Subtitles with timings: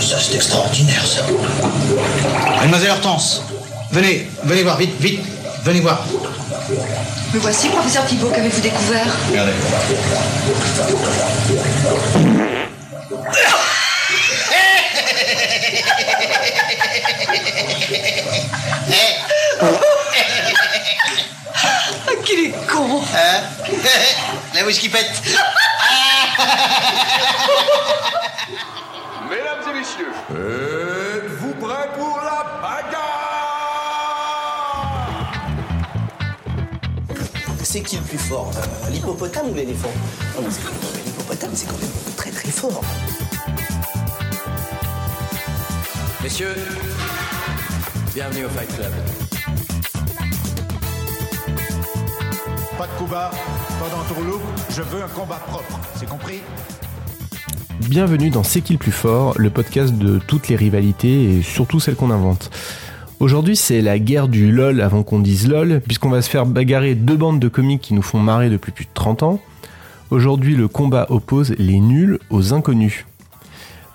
[0.00, 1.22] Ça, c'est extraordinaire, ça.
[2.60, 3.42] Mademoiselle Hortense,
[3.92, 5.20] venez, venez voir, vite, vite,
[5.64, 6.04] venez voir.
[7.34, 9.06] Me voici, professeur Thibault, qu'avez-vous découvert?
[9.30, 9.52] Regardez.
[22.28, 23.40] Qu'il est con Hein
[24.54, 25.10] La whisky pète.
[29.30, 32.98] Mesdames et messieurs, êtes-vous prêts pour la bagarre?
[37.62, 38.50] C'est qui le plus fort?
[38.56, 39.90] Euh, L'hippopotame ou l'éléphant?
[40.36, 40.52] Non, même-
[41.06, 42.82] L'hippopotame, c'est quand même très très fort.
[46.22, 46.56] Messieurs,
[48.14, 48.92] bienvenue au Fight Club.
[52.78, 53.30] Pas de coup bas,
[53.80, 53.86] pas
[54.70, 55.80] je veux un combat propre.
[55.96, 56.38] C'est compris
[57.80, 61.80] Bienvenue dans C'est qui le plus fort, le podcast de toutes les rivalités et surtout
[61.80, 62.50] celles qu'on invente.
[63.18, 66.94] Aujourd'hui, c'est la guerre du LOL avant qu'on dise LOL, puisqu'on va se faire bagarrer
[66.94, 69.40] deux bandes de comiques qui nous font marrer depuis plus de 30 ans.
[70.10, 73.07] Aujourd'hui, le combat oppose les nuls aux inconnus.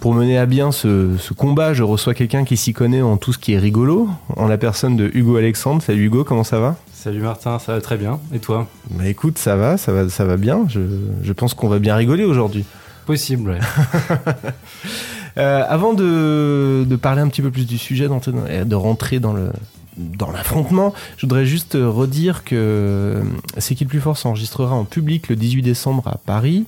[0.04, 3.32] Pour mener à bien ce, ce combat, je reçois quelqu'un qui s'y connaît en tout
[3.32, 5.82] ce qui est rigolo, en la personne de Hugo Alexandre.
[5.82, 6.76] Salut Hugo, comment ça va?
[6.92, 8.20] Salut Martin, ça va très bien.
[8.34, 8.68] Et toi?
[8.92, 10.66] Bah écoute, ça va, ça va, ça va bien.
[10.68, 10.82] Je,
[11.22, 12.66] je pense qu'on va bien rigoler aujourd'hui.
[13.06, 13.60] Possible, ouais.
[15.40, 19.50] Euh, avant de, de parler un petit peu plus du sujet, de rentrer dans le
[19.98, 23.24] dans l'affrontement, je voudrais juste euh, redire que euh,
[23.58, 26.66] C'est qui le plus fort s'enregistrera en public le 18 décembre à Paris,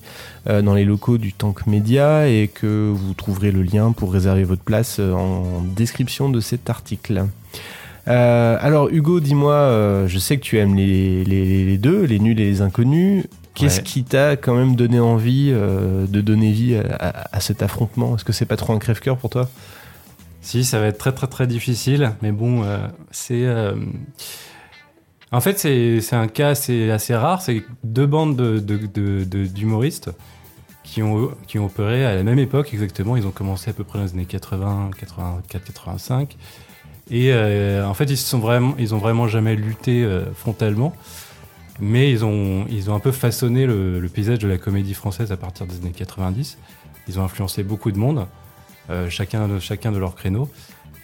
[0.48, 4.44] euh, dans les locaux du Tank Media, et que vous trouverez le lien pour réserver
[4.44, 7.26] votre place en description de cet article.
[8.08, 12.20] Euh, alors Hugo, dis-moi, euh, je sais que tu aimes les, les- les deux, les
[12.20, 13.26] nuls et les inconnus.
[13.56, 13.84] Qu'est-ce Ouais.
[13.84, 18.16] qui t'a quand même donné envie euh, de donner vie à, à- à cet affrontement?
[18.16, 19.50] Est-ce que c'est pas trop un crève-cœur pour toi?
[20.46, 22.78] Si, ça va être très très très difficile, mais bon, euh,
[23.10, 23.46] c'est.
[23.46, 23.74] euh,
[25.32, 27.42] En fait, c'est un cas assez, rare.
[27.42, 30.12] C'est deux bandes de- de- de- de- d'humoristes
[30.84, 33.18] qui ont, qui opéré à la même époque exactement.
[33.18, 36.38] Ils ont commencé à peu près dans les années 80, 84, 85.
[37.10, 40.94] Et euh, en fait, ils, sont vraiment, ils ont vraiment jamais lutté frontalement.
[41.80, 45.38] Mais ils ont, ils ont un peu façonné le, paysage de la comédie française à
[45.38, 46.58] partir des années 90.
[47.08, 48.28] Ils ont influencé beaucoup de monde,
[49.10, 50.50] chacun, de, chacun de leur créneau.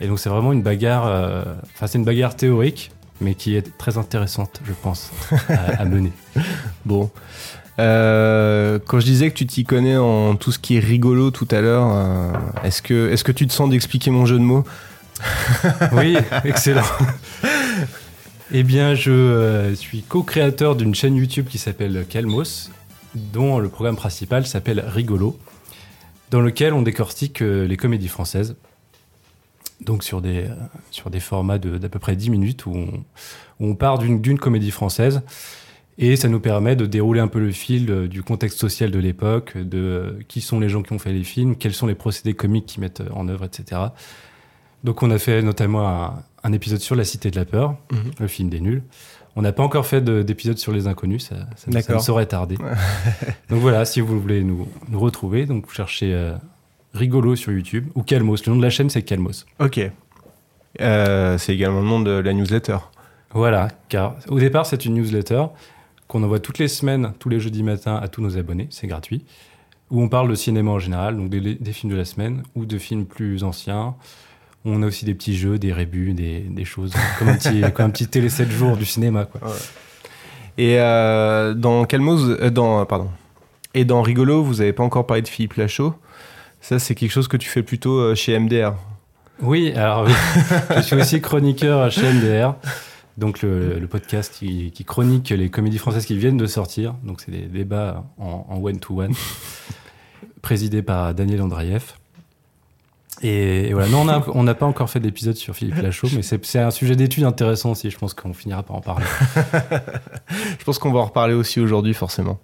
[0.01, 1.43] Et donc c'est vraiment une bagarre, euh,
[1.75, 5.11] enfin c'est une bagarre théorique, mais qui est très intéressante, je pense,
[5.49, 6.11] à, à mener.
[6.85, 7.11] Bon.
[7.79, 11.47] Euh, quand je disais que tu t'y connais en tout ce qui est rigolo tout
[11.51, 12.31] à l'heure, euh,
[12.63, 14.65] est-ce que, est que tu te sens d'expliquer mon jeu de mots
[15.93, 16.83] Oui, excellent.
[18.51, 22.69] eh bien, je euh, suis co-créateur d'une chaîne YouTube qui s'appelle Calmos,
[23.15, 25.39] dont le programme principal s'appelle Rigolo,
[26.31, 28.55] dans lequel on décortique euh, les comédies françaises.
[29.81, 30.55] Donc sur des, euh,
[30.91, 32.87] sur des formats de- d'à peu près 10 minutes où on,
[33.59, 35.21] où on part d'une comédie française
[35.97, 38.99] et ça nous permet de dérouler un peu le fil euh, du contexte social de
[38.99, 42.33] l'époque, de qui sont les gens qui ont fait les films, quels sont les procédés
[42.35, 43.81] comiques qu'ils mettent en œuvre, etc.
[44.83, 48.11] Donc on a fait notamment un, un épisode sur La Cité de la Peur, Mhm.
[48.19, 48.83] le film des nuls.
[49.35, 52.25] On n'a pas encore fait de- d'épisode sur les inconnus, ça, ça, ça ne saurait
[52.25, 52.57] tarder.
[53.49, 56.35] donc voilà, si vous voulez nous, nous retrouver, donc vous cherchez euh,
[56.93, 58.37] Rigolo sur YouTube ou Calmos.
[58.45, 59.45] Le nom de la chaîne c'est Calmos.
[59.59, 59.79] Ok.
[60.81, 62.77] Euh, c'est également le nom de la newsletter.
[63.33, 65.45] Voilà, car au départ c'est une newsletter
[66.07, 69.23] qu'on envoie toutes les semaines, tous les jeudis matins à tous nos abonnés, c'est gratuit,
[69.89, 72.65] où on parle de cinéma en général, donc des, des films de la semaine ou
[72.65, 73.95] de films plus anciens.
[74.63, 77.87] On a aussi des petits jeux, des rébus, des, des choses comme un petit, comme
[77.87, 79.25] un petit télé 7 jours du cinéma.
[79.25, 79.41] Quoi.
[80.57, 83.09] Et euh, dans Calmos, euh, dans pardon,
[83.73, 85.95] et dans Rigolo, vous avez pas encore parlé de Philippe Lachaud.
[86.59, 88.75] Ça, c'est quelque chose que tu fais plutôt euh, chez MDR.
[89.41, 90.13] Oui, alors oui.
[90.75, 92.53] je suis aussi chroniqueur chez MDR,
[93.17, 96.93] donc le, le podcast qui, qui chronique les comédies françaises qui viennent de sortir.
[97.03, 99.13] Donc c'est des débats en one-to-one,
[100.43, 101.95] présidés par Daniel Andreev.
[103.23, 106.59] Et, et voilà, non, on n'a pas encore fait d'épisode sur Philippe Lachaud, mais c'est
[106.59, 107.89] un sujet d'étude intéressant aussi.
[107.91, 109.05] Je pense qu'on finira par en parler.
[110.59, 112.39] Je pense qu'on va en reparler aussi aujourd'hui, forcément.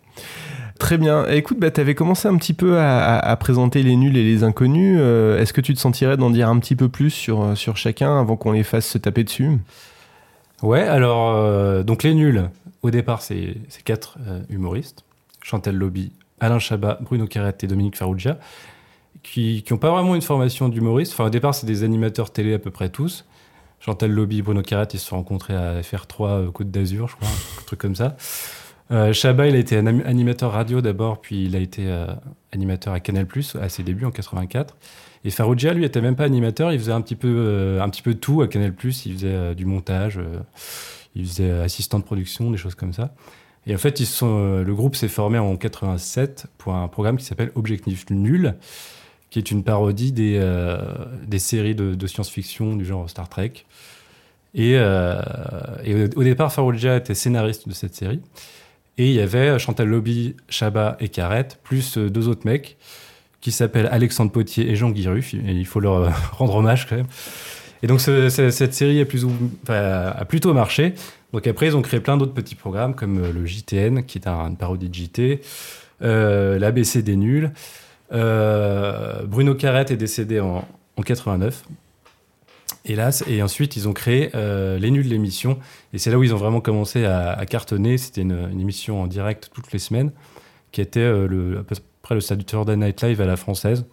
[0.79, 1.25] Très bien.
[1.27, 4.97] Écoute, bah, tu avais commencé un petit peu à, présenter les nuls et les inconnus.
[5.01, 7.77] Euh, Est-ce que tu te sentirais d'en dire un petit peu plus sur, euh, sur
[7.77, 9.57] chacun avant qu'on les fasse se taper dessus?
[10.63, 12.50] Ouais, alors, euh, donc les nuls,
[12.81, 15.03] au départ, c'est c'est quatre euh, humoristes
[15.44, 18.39] Chantal Lobby, Alain Chabat, Bruno Carrette et Dominique Farrugia,
[19.23, 21.13] qui n'ont pas vraiment une formation d'humoriste.
[21.13, 23.25] Enfin, au départ, c'est des animateurs télé à peu près tous.
[23.79, 27.27] Chantal Lobby, Bruno Carrette, ils se sont rencontrés à FR3 euh, Côte d'Azur, je crois,
[27.27, 28.15] un truc comme ça.
[28.91, 32.07] Euh, il a été animateur radio d'abord, puis il a été euh,
[32.53, 33.27] animateur à Canal+,
[33.61, 34.77] à ses débuts en 84.
[35.25, 38.01] Et Farrugia, lui, était même pas animateur, il faisait un petit peu, euh, un petit
[38.01, 40.19] peu tout à Canal+, il faisait du montage,
[41.15, 43.13] il faisait assistant de production, des choses comme ça.
[43.65, 47.25] Et en fait, ils sont, le groupe s'est formé en 87 pour un programme qui
[47.25, 48.55] s'appelle Objectif Nul,
[49.29, 50.77] qui est une parodie des, euh,
[51.25, 53.51] des séries de, science-fiction du genre Star Trek.
[54.56, 55.21] Et, euh,
[56.15, 58.21] au, départ, Farrugia était scénariste de cette série.
[58.97, 62.77] Et il y avait Chantal Lobby, Chabat et Carrette, plus euh, deux autres mecs
[63.41, 65.33] qui s'appellent Alexandre Potier et Jean Guiruf.
[65.33, 67.06] Il faut leur rendre hommage quand même.
[67.83, 69.31] Et donc ce- ce- cette série a, plus ou-
[69.68, 70.94] a plutôt marché.
[71.33, 74.47] Donc après, ils ont créé plein d'autres petits programmes comme le JTN, qui est un-
[74.47, 75.41] une parodie de JT,
[76.01, 77.51] euh, l'ABC des nuls.
[78.12, 80.65] Euh, Bruno Carrette est décédé en,
[80.95, 81.63] en 89.
[82.86, 85.59] Hélas, et ensuite ils ont créé euh, Les Nuls de l'émission,
[85.94, 87.98] et c'est là où ils ont vraiment commencé à, cartonner.
[87.98, 90.12] C'était une, émission en direct toutes les semaines,
[90.71, 93.86] qui était euh, le, à peu près le Saturday Night Live à la française.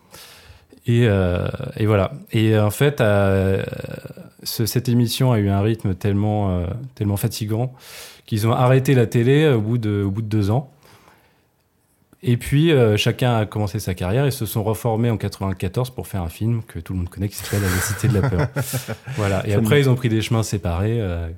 [0.87, 1.49] Et, euh,
[1.81, 2.13] voilà.
[2.31, 7.73] Et en fait, ce- cette émission a eu un rythme tellement, tellement fatigant
[8.27, 10.74] qu'ils ont arrêté la télé au bout de deux ans.
[12.27, 16.07] Et puis, euh, chacun a commencé sa carrière et se sont reformés en 94 pour
[16.07, 18.49] faire un film que tout le monde connaît qui s'appelle La Cité de la Peur.
[19.17, 19.47] voilà.
[19.47, 21.01] Et Ça après, ils ont pris des chemins séparés.
[21.01, 21.29] euh,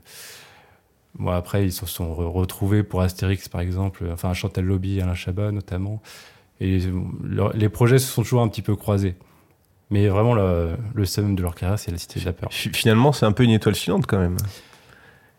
[1.18, 4.04] Bon, après, ils se sont re- retrouvés pour Astérix, par exemple.
[4.12, 6.00] Enfin, Chantal Lobby, Alain Chabat, notamment.
[6.60, 6.92] Et euh,
[7.24, 9.14] leur- les projets se sont toujours un petit peu croisés.
[9.90, 12.50] Mais vraiment, le, le summum de leur carrière, c'est la Cité de la Peur.
[12.52, 14.36] Fi- Finalement, c'est un peu une étoile filante quand même.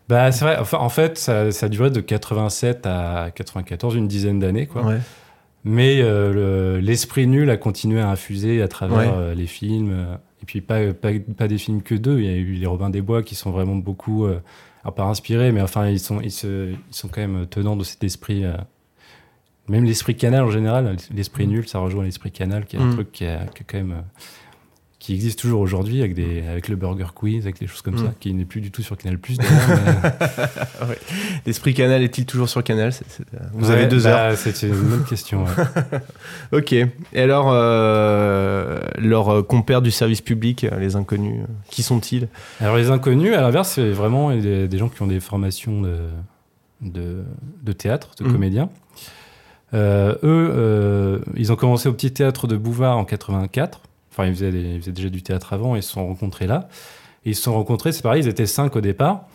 [0.08, 0.56] Bah, c'est vrai.
[0.58, 4.82] Enfin, en fait, ça, ça a duré de 87 à 94, une dizaine d'années, quoi.
[4.82, 4.98] Ouais.
[5.70, 9.08] Mais euh, le- l'esprit nul a continué à infuser à travers Ouais.
[9.12, 9.90] euh, les films.
[9.92, 12.18] euh, et puis, pas, pas, pas des films que deux.
[12.20, 14.24] Il y a eu les Robins des Bois qui sont vraiment beaucoup.
[14.26, 17.84] alors, pas inspirés, mais enfin, ils sont, ils, se, ils sont quand même tenants de
[17.84, 18.44] cet esprit.
[19.68, 20.96] même l'esprit canal en général.
[21.14, 22.94] L'esprit nul, ça rejoint l'esprit canal, qui est un Mm.
[22.94, 24.02] truc qui, a- qui est quand même.
[24.98, 27.94] Euh, qui existe toujours aujourd'hui avec, des, avec le Burger Quiz, avec des choses comme
[27.94, 27.98] Mm.
[28.06, 29.52] ça, qui n'est plus du tout sur Canal Plus d'ailleurs.
[30.88, 30.98] mais-
[31.46, 33.04] L'esprit Canal est-il toujours sur Canal c'est-
[33.52, 34.36] Vous Ouais, avez deux bah, heures.
[34.36, 35.44] C'est une bonne question.
[35.44, 35.98] ouais.
[36.58, 36.72] Ok.
[36.72, 42.28] Et alors, euh, leurs euh, compères du service public, euh, les inconnus, euh, qui sont-ils?
[42.60, 45.96] Alors les inconnus, à l'inverse, c'est vraiment des, des gens qui ont des formations de,
[46.82, 47.22] de,
[47.62, 48.32] de théâtre, de Mhm.
[48.32, 48.70] comédiens.
[49.74, 53.82] Euh, eux, euh, ils ont commencé au petit théâtre de Bouvard en 84.
[54.18, 56.48] Enfin, ils faisaient, des- ils faisaient déjà du théâtre avant et ils se sont rencontrés
[56.48, 56.68] là.
[57.24, 59.26] Et ils se sont rencontrés, c'est pareil, ils étaient cinq au départ.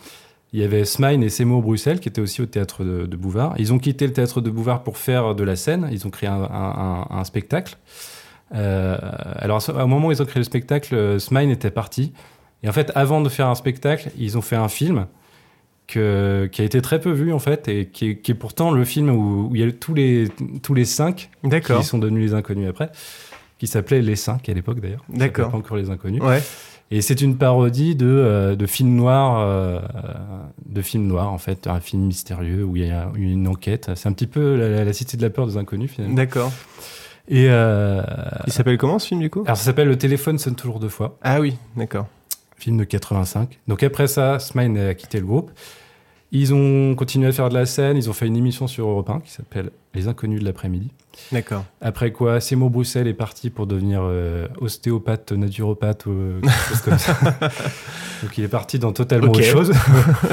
[0.52, 3.54] Il y avait Smine et Semo Bruxelles qui étaient aussi au théâtre de, de Bouvard.
[3.58, 5.88] Ils ont quitté le théâtre de Bouvard pour faire de la scène.
[5.90, 7.76] Ils ont créé un, un- un- un spectacle.
[8.54, 8.96] Euh,
[9.38, 12.12] alors, au moment où ils ont créé le spectacle, euh, Smine était parti.
[12.62, 15.06] Et en fait, avant de faire un spectacle, ils ont fait un film
[15.86, 18.70] que, qui a été très peu vu, en fait, et qui est, qui est pourtant
[18.70, 20.28] le film où, où il y a tous les,
[20.62, 21.30] tous les cinq
[21.80, 22.90] qui sont devenus les inconnus après,
[23.64, 25.04] qui s'appelait Les Cinq à l'époque d'ailleurs.
[25.08, 25.50] D'accord.
[25.50, 26.22] Pas encore les inconnus.
[26.22, 26.42] Ouais.
[26.90, 29.80] Et c'est une parodie de, euh, de film noir, euh,
[30.66, 33.90] de film noir en fait, un film mystérieux où il y a une enquête.
[33.94, 36.14] C'est un petit peu la, la cité de la peur des inconnus finalement.
[36.14, 36.52] D'accord.
[37.26, 38.02] Et euh,
[38.46, 39.42] Il s'appelle comment ce film du coup?
[39.46, 42.06] alors ça s'appelle Le téléphone sonne toujours deux fois, Ah oui, d'accord.
[42.58, 43.60] film de 85.
[43.66, 45.50] Donc après ça, Smine a quitté le groupe.
[46.36, 49.08] Ils ont continué à faire de la scène, ils ont fait une émission sur Europe
[49.08, 50.90] 1 qui s'appelle Les inconnus de l'après-midi.
[51.30, 51.64] D'accord.
[51.80, 56.80] Après quoi, Seymour Bruxelles est parti pour devenir euh, ostéopathe, naturopathe ou euh, quelque chose
[56.80, 57.16] comme ça.
[58.22, 59.36] Donc il est parti dans totalement Ok.
[59.36, 59.72] autre chose.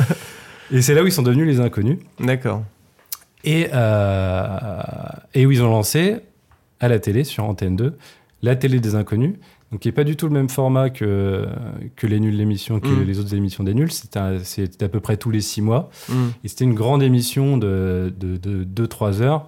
[0.72, 2.00] et c'est là où ils sont devenus les inconnus.
[2.20, 2.64] D'accord.
[3.44, 4.58] Et, euh,
[5.36, 6.16] et où ils ont lancé
[6.80, 7.96] à la télé, sur Antenne 2,
[8.42, 9.36] la télé des inconnus.
[9.72, 11.48] Donc qui n'est pas du tout le même format que,
[11.96, 13.04] que les nuls l'émission, que Mm.
[13.04, 13.92] les autres émissions des nuls.
[13.92, 15.90] C'était à peu près tous les six mois.
[16.10, 16.30] Hmm.
[16.44, 19.48] Et c'était une grande émission de 2-3 heures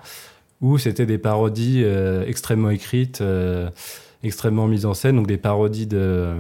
[0.62, 3.70] où c'était des parodies euh, extrêmement écrites, euh,
[4.24, 6.36] extrêmement mises en scène, donc des parodies de,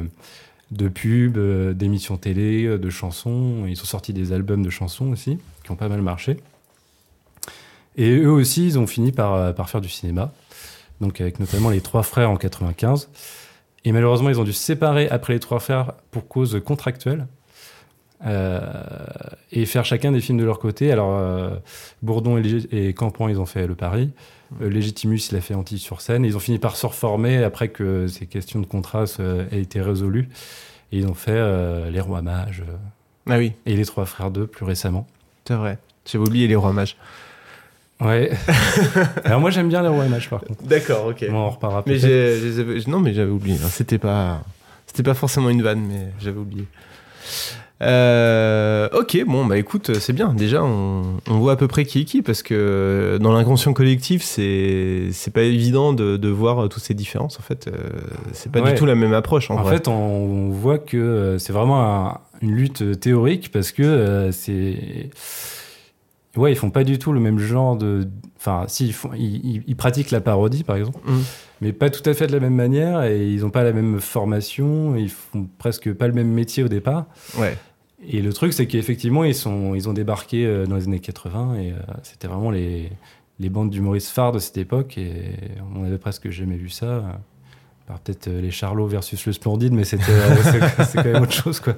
[0.72, 3.66] de pubs, euh, d'émissions télé, de chansons.
[3.68, 6.38] Ils ont sorti des albums de chansons aussi, qui ont pas mal marché.
[7.98, 10.34] Et eux aussi, ils ont fini par, par faire du cinéma,
[11.02, 13.10] donc avec notamment les trois frères en 95.
[13.86, 17.28] Et malheureusement, ils ont dû se séparer après les trois frères pour cause contractuelle.
[18.26, 18.62] Euh,
[19.52, 20.92] et faire chacun des films de leur côté.
[20.92, 21.50] Alors, euh,
[22.02, 24.12] Bourdon et, et Campan, ils ont fait Le Paris.
[24.62, 26.24] Euh, Légitimus, il a fait Antilles sur scène.
[26.24, 29.06] Ils ont fini par se reformer après que ces questions de contrat
[29.52, 30.30] aient été résolues.
[30.92, 32.64] Et ils ont fait Les Rois Mages
[33.28, 35.08] Ah oui, et Les Trois Frères 2 plus récemment.
[35.46, 35.80] c'est vrai.
[36.06, 36.98] J'avais oublié les rois mages.
[38.02, 38.32] Ouais.
[39.24, 40.64] Alors, moi, j'aime bien Les Rois par contre.
[40.64, 41.26] D'accord, ok.
[41.30, 42.38] On en reparlera Mais j'ai,
[42.88, 43.58] non, mais j'avais oublié.
[43.64, 43.68] hein.
[43.70, 44.44] C'était pas,
[44.88, 46.66] c'était pas forcément une vanne, mais j'avais oublié.
[47.82, 50.34] Euh, ok, bon, bah écoute, c'est bien.
[50.34, 54.24] Déjà, on, on voit à peu près qui est qui, parce que dans l'inconscient collectif,
[54.24, 57.40] c'est, c'est pas évident de, de voir toutes ces différences.
[57.40, 57.72] En fait, euh,
[58.32, 58.72] c'est pas Ouais.
[58.74, 59.52] du tout la même approche.
[59.52, 59.76] En, En vrai.
[59.76, 64.32] fait, on, on voit que euh, c'est vraiment un- une lutte théorique parce que euh,
[64.32, 65.10] c'est.
[66.36, 68.08] Ouais, ils font pas du tout le même genre de.
[68.38, 71.20] Enfin, si, ils, font, ils, pratiquent la parodie, par exemple, Mm.
[71.62, 74.00] mais pas tout à fait de la même manière et ils ont pas la même
[74.00, 77.06] formation, ils font presque pas le même métier au départ.
[77.38, 77.58] ouais.
[78.06, 81.56] Et le truc, c'est qu'effectivement, ils, sont, ils ont débarqué euh, dans les années 80
[81.56, 82.92] et euh, c'était vraiment les,
[83.40, 85.38] les bandes d'humoristes phares de cette époque et
[85.74, 87.22] on avait presque jamais vu ça.
[88.00, 90.36] Peut-être euh, les Charlots versus le Splendide, mais c'était euh,
[90.86, 91.74] c'est- quand même autre chose, quoi.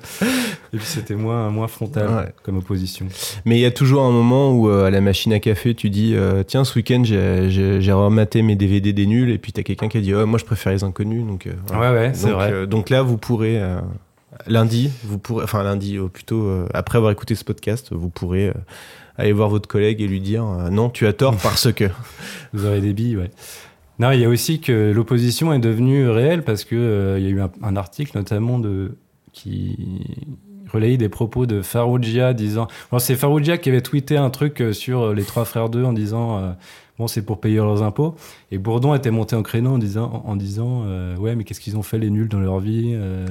[0.74, 2.34] Et puis c'était moins, moins frontal Ouais.
[2.44, 3.08] comme opposition.
[3.46, 5.90] Mais il y a toujours un moment où euh, à la machine à café, tu
[5.90, 9.88] dis euh, Tiens, ce week-end, j'ai, rematé mes DVD des nuls, et puis t'as quelqu'un
[9.88, 11.26] qui a dit Ouais, Moi, je préfère les inconnus.
[11.26, 11.54] Donc, euh.
[11.74, 12.68] Ouais, ouais, c'est vrai.
[12.68, 13.62] donc là, vous pourrez,
[14.48, 18.52] lundi, vous pourrez, enfin lundi, ou plutôt après avoir écouté ce podcast, vous pourrez
[19.18, 21.86] aller voir votre collègue et lui dire Non, tu as tort parce que.
[22.54, 23.32] Vous aurez des billes, ouais.
[24.00, 27.28] Non, il y a aussi que l'opposition est devenue réelle parce que euh, il y
[27.28, 28.98] a eu un, un article notamment de
[29.32, 29.78] qui
[30.72, 32.68] relayait des propos de Farougia disant.
[32.92, 35.84] Alors c'est Farougia qui avait tweeté un truc euh, sur euh, les trois frères d'eux
[35.86, 36.52] en disant euh,
[36.98, 38.16] bon c'est pour payer leurs impôts
[38.52, 41.60] et Bourdon était monté en créneau en disant en, en disant euh, ouais mais qu'est-ce
[41.60, 43.26] qu'ils ont fait les nuls dans leur vie euh,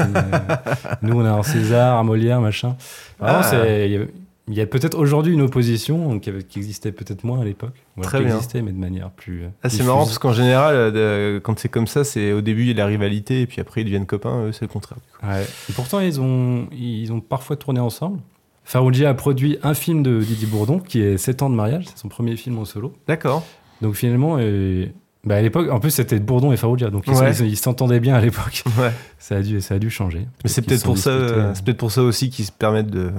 [0.00, 0.56] euh,
[1.02, 2.76] nous on a un César, un Molière machin.
[3.18, 3.42] Vraiment Ah.
[3.44, 4.08] c'est
[4.52, 7.74] il y a- peut-être aujourd'hui une opposition qui, avait- qui existait peut-être moins à l'époque.
[7.96, 8.36] Alors Très qui bien.
[8.36, 9.42] existait, mais de manière plus.
[9.42, 10.90] euh, Ah, c'est marrant parce qu'en général, euh,
[11.36, 13.60] de- quand c'est comme ça, c'est au début il y a la rivalité, et puis
[13.60, 14.98] après ils deviennent copains, eux, c'est le contraire.
[15.22, 15.42] Ouais.
[15.68, 18.20] Et pourtant, ils ont, ils ont parfois tourné ensemble.
[18.64, 21.98] Farouji a produit un film de Didier Bourdon qui est 7 ans de mariage, c'est
[21.98, 22.92] son premier film en solo.
[23.08, 23.44] D'accord.
[23.80, 24.86] Donc finalement, euh,
[25.24, 27.32] bah, à l'époque, en plus c'était Bourdon et Farouja, donc ils- Ouais.
[27.40, 28.62] ils ils s'entendaient bien à l'époque.
[28.78, 28.92] Ouais.
[29.18, 30.26] Ça a dû, ça a dû changer.
[30.44, 33.10] Mais c'est peut-être pour ça, euh, c'est peut-être pour ça aussi qu'ils se permettent de,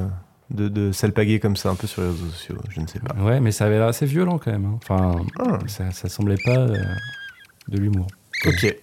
[0.54, 2.58] de, de s'alpaguer comme ça un peu sur les réseaux sociaux.
[2.70, 3.16] Je ne sais pas.
[3.22, 4.66] Ouais, mais ça avait l'air assez violent quand même.
[4.66, 4.80] hein.
[4.82, 5.60] Enfin, Ah.
[5.68, 6.78] ça, ça semblait pas euh,
[7.70, 8.08] de l'humour.
[8.46, 8.76] Ok.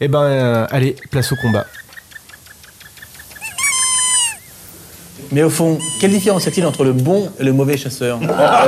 [0.00, 1.66] Eh ben, euh, allez, place au combat.
[5.32, 8.64] Mais au fond, quelle différence y a-t-il entre le bon et le mauvais chasseur Ah,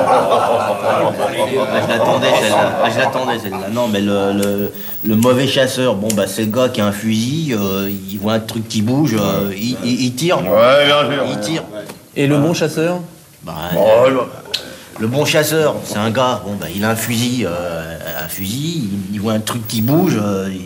[1.85, 2.79] je l'attendais celle-là.
[2.85, 3.69] Ah, je l'attendais celle-là.
[3.73, 4.73] Non, mais le, le,
[5.05, 8.35] le mauvais chasseur, bon bah c'est le gars qui a un fusil, euh, il voit
[8.35, 10.39] un truc qui bouge, euh, il, il- il tire.
[10.39, 11.25] Ouais, bien sûr.
[11.31, 11.63] Il tire.
[12.17, 13.01] Et le bon chasseur
[13.45, 14.11] Bah, Oh, euh,
[15.01, 18.89] le- bon chasseur, c'est un gars, bon bah il a un fusil, euh, un fusil,
[19.11, 20.63] il, il voit un truc qui bouge, euh, il,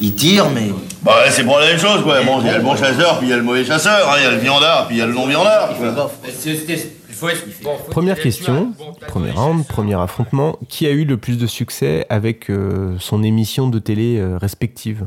[0.00, 0.70] il tire, mais
[1.02, 2.22] Bah, c'est pour la même chose, quoi.
[2.22, 4.14] Bon, il y a le bon chasseur, puis il y a le mauvais chasseur, hein.
[4.18, 5.70] il y a le viandard, puis il y a le non-viandard.
[7.90, 8.72] Première question,
[9.08, 10.58] premier round, premier affrontement.
[10.68, 15.06] Qui a eu le plus de succès avec euh, son émission de télé euh, respective?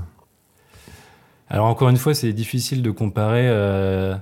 [1.50, 4.16] Alors encore une fois, c'est difficile de comparer euh,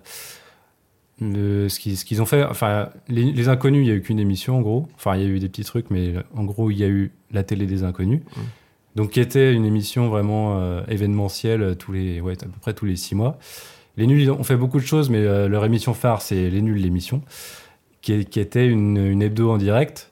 [1.21, 2.43] le- ce qu'ils ont fait.
[2.43, 4.87] Enfin, les, les inconnus, il n'y a eu qu'une émission en gros.
[4.97, 7.11] Enfin, il y a eu des petits trucs, mais en gros, il y a eu
[7.31, 8.21] la télé des inconnus.
[8.97, 12.73] Donc, qui était une émission vraiment euh, événementielle euh, tous les, ouais, à peu près
[12.73, 13.37] tous les six mois.
[13.95, 16.81] Les nuls ont fait beaucoup de choses, mais euh, leur émission phare, c'est les nuls
[16.81, 17.21] l'émission,
[18.01, 20.11] qui, qui était une, une hebdo en direct.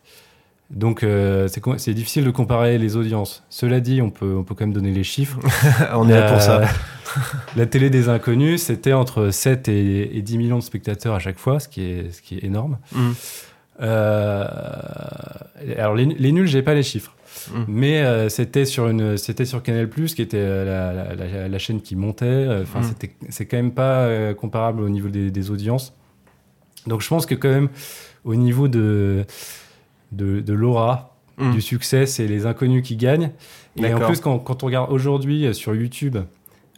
[0.70, 3.44] Donc, euh, c'est difficile de comparer les audiences.
[3.50, 5.40] Cela dit, on peut, on peut quand même donner les chiffres.
[5.96, 6.62] On est là pour ça.
[7.56, 11.40] La télé des inconnus, c'était entre 7 et, et 10 millions de spectateurs à chaque
[11.40, 12.78] fois, ce qui est, ce qui est énorme.
[12.92, 13.12] Mm.
[13.82, 14.46] Euh,
[15.78, 17.14] alors, les, les nuls, j'ai pas les chiffres.
[17.52, 17.64] Mm.
[17.68, 21.58] Mais euh, c'était sur une, c'était sur Canal+, qui était euh, la, la- la- la
[21.60, 22.26] chaîne qui montait.
[22.26, 22.84] Euh, Enfin, Mm.
[22.84, 25.94] c'était, c'est quand même pas euh, comparable au niveau des, des audiences.
[26.88, 27.70] Donc, je pense que quand même,
[28.24, 29.26] au niveau de,
[30.12, 31.52] de, de l'aura, Mm.
[31.52, 33.32] du succès, c'est les inconnus qui gagnent.
[33.76, 36.18] Et en plus, quand, quand on regarde aujourd'hui sur YouTube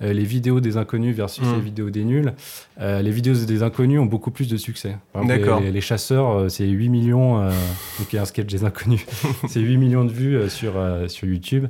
[0.02, 1.56] euh, les vidéos des inconnus versus Mm.
[1.56, 2.34] les vidéos des nuls,
[2.80, 4.98] euh, les vidéos des inconnus ont beaucoup plus de succès.
[5.26, 5.60] D'accord.
[5.60, 7.50] Les, les chasseurs, euh, c'est 8 millions, euh,
[8.00, 9.06] donc il y a un sketch des inconnus,
[9.48, 10.74] c'est 8 millions de vues sur,
[11.08, 11.68] sur YouTube.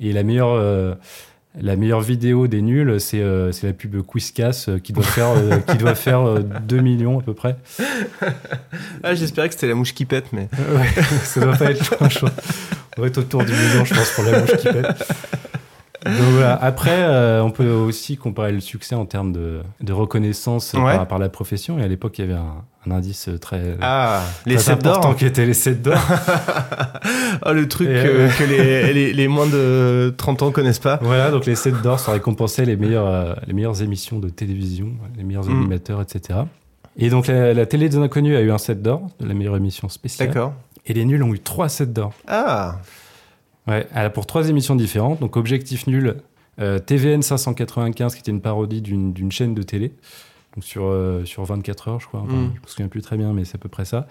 [0.00, 0.96] Et la meilleure,
[1.60, 5.34] la meilleure vidéo des nuls, c'est la pub Quizcas qui doit faire,
[5.68, 7.56] qui doit faire euh, 2 millions à peu près.
[9.04, 10.48] Ah, j'espérais que c'était la mouche qui pète, mais.
[10.52, 12.30] Ouais, ça doit pas être loin, je crois.
[12.96, 15.08] On va être autour du million, je pense, pour la mouche qui pète.
[16.04, 16.54] Donc voilà.
[16.62, 20.96] Après, euh, on peut aussi comparer le succès en termes de, de reconnaissance Ouais.
[20.96, 21.78] par, par la profession.
[21.78, 24.96] Et à l'époque, il y avait un, un indice très, Ah, les très 7 d'or.
[24.96, 25.94] important qui était les 7 d'or.
[27.44, 30.98] Oh, le truc que, euh, que les, les, les moins de 30 ans connaissent pas.
[31.02, 34.88] voilà, donc les 7 d'or, ça récompensait les meilleures, euh, les meilleures émissions de télévision,
[35.16, 35.50] les meilleurs Mm.
[35.58, 36.40] animateurs, etc.
[36.98, 39.56] Et donc la, la télé des inconnus a eu un 7 d'or, de la meilleure
[39.56, 40.28] émission spéciale.
[40.28, 40.52] D'accord.
[40.86, 42.12] Et les nuls ont eu 3 7 d'or.
[42.28, 42.76] Ah,
[43.68, 45.20] Ouais, pour trois émissions différentes.
[45.20, 46.16] Donc Objectif Nul,
[46.60, 49.92] euh, TVN 595, qui était une parodie d'une chaîne de télé,
[50.54, 52.20] donc sur, euh, sur 24 heures, je crois.
[52.20, 52.52] Enfin, Mm.
[52.56, 54.06] Je me souviens plus très bien, mais c'est à peu près ça.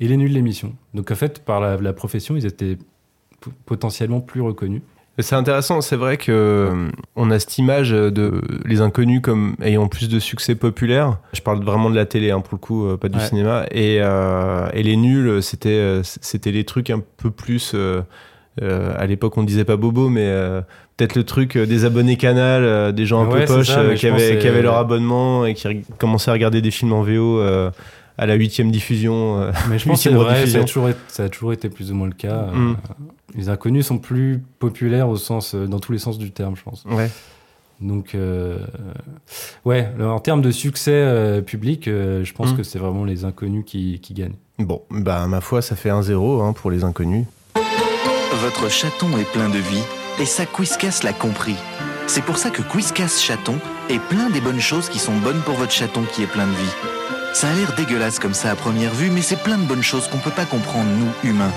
[0.00, 0.74] Et les nuls l'émission.
[0.94, 2.76] Donc en fait, par la, la profession, ils étaient
[3.66, 4.82] potentiellement plus reconnus.
[5.18, 5.80] c'est intéressant.
[5.80, 10.18] C'est vrai que euh, on a cette image de les inconnus comme ayant plus de
[10.20, 11.18] succès populaire.
[11.32, 13.26] Je parle vraiment de la télé, hein, pour le coup, euh, pas du Ouais.
[13.26, 13.66] cinéma.
[13.72, 17.72] Et, euh, et les nuls, c'était c'était les trucs un peu plus.
[17.74, 18.02] euh,
[18.62, 20.60] euh, à l'époque, on disait pas bobo, mais euh,
[20.96, 24.38] peut-être le truc euh, des abonnés canal, des gens un Ouais, peu poches qui, avaient,
[24.38, 28.70] qui leur abonnement et qui commençaient à regarder des films en VO à la huitième
[28.70, 29.50] diffusion.
[29.70, 31.94] Mais je pense que vrai, ça a, toujours été, ça a toujours été plus ou
[31.94, 32.46] moins le cas.
[32.52, 32.76] Mm.
[33.36, 36.84] Les inconnus sont plus populaires au sens, dans tous les sens du terme, je pense.
[36.90, 37.10] Ouais.
[37.80, 38.16] Donc,
[39.64, 42.56] ouais, en termes de succès public, je pense Mm.
[42.56, 44.36] que c'est vraiment les inconnus qui, qui gagnent.
[44.58, 47.26] Bon, bah ma foi, ça fait 1-0 hein, pour les inconnus.
[48.30, 49.82] Votre chaton est plein de vie
[50.20, 51.56] et ça Quizcas l'a compris.
[52.06, 53.58] C'est pour ça que Quizcas Chaton
[53.88, 56.52] est plein des bonnes choses qui sont bonnes pour votre chaton qui est plein de
[56.52, 56.74] vie.
[57.32, 60.08] Ça a l'air dégueulasse comme ça à première vue, mais c'est plein de bonnes choses
[60.08, 61.52] qu'on peut pas comprendre nous, humains.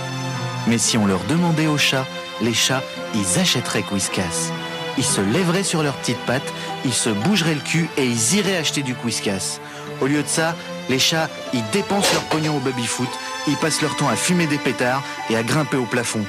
[0.68, 2.08] Mais si on leur demandait aux chats,
[2.42, 2.84] les chats,
[3.16, 4.52] ils achèteraient Quizcas.
[4.98, 6.54] Ils se lèveraient sur leurs petites pattes,
[6.86, 9.60] ils se bougeraient le cul et ils iraient acheter du Quizcas.
[10.00, 10.56] Au lieu de ça,
[10.90, 13.10] les chats, ils dépensent leur pognon au baby-foot,
[13.48, 16.24] ils passent leur temps à fumer des pétards et à grimper au plafond.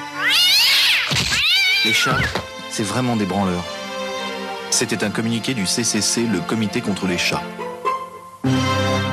[1.84, 2.18] Les chats,
[2.70, 3.64] c'est vraiment des branleurs.
[4.70, 7.42] C'était un communiqué du CCC, le comité contre les chats.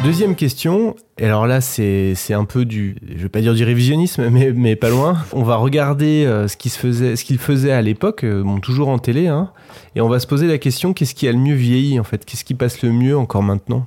[0.03, 4.29] Deuxième question, et alors là c'est un peu du, je vais pas dire du révisionnisme,
[4.29, 5.17] mais, pas loin.
[5.33, 9.51] On va regarder euh, ce qui se à l'époque, euh, toujours en télé, hein,
[9.95, 12.23] et on va se poser la question qu'est-ce qui a le mieux vieilli en fait,
[12.23, 13.85] qu'est-ce qui passe le mieux encore maintenant?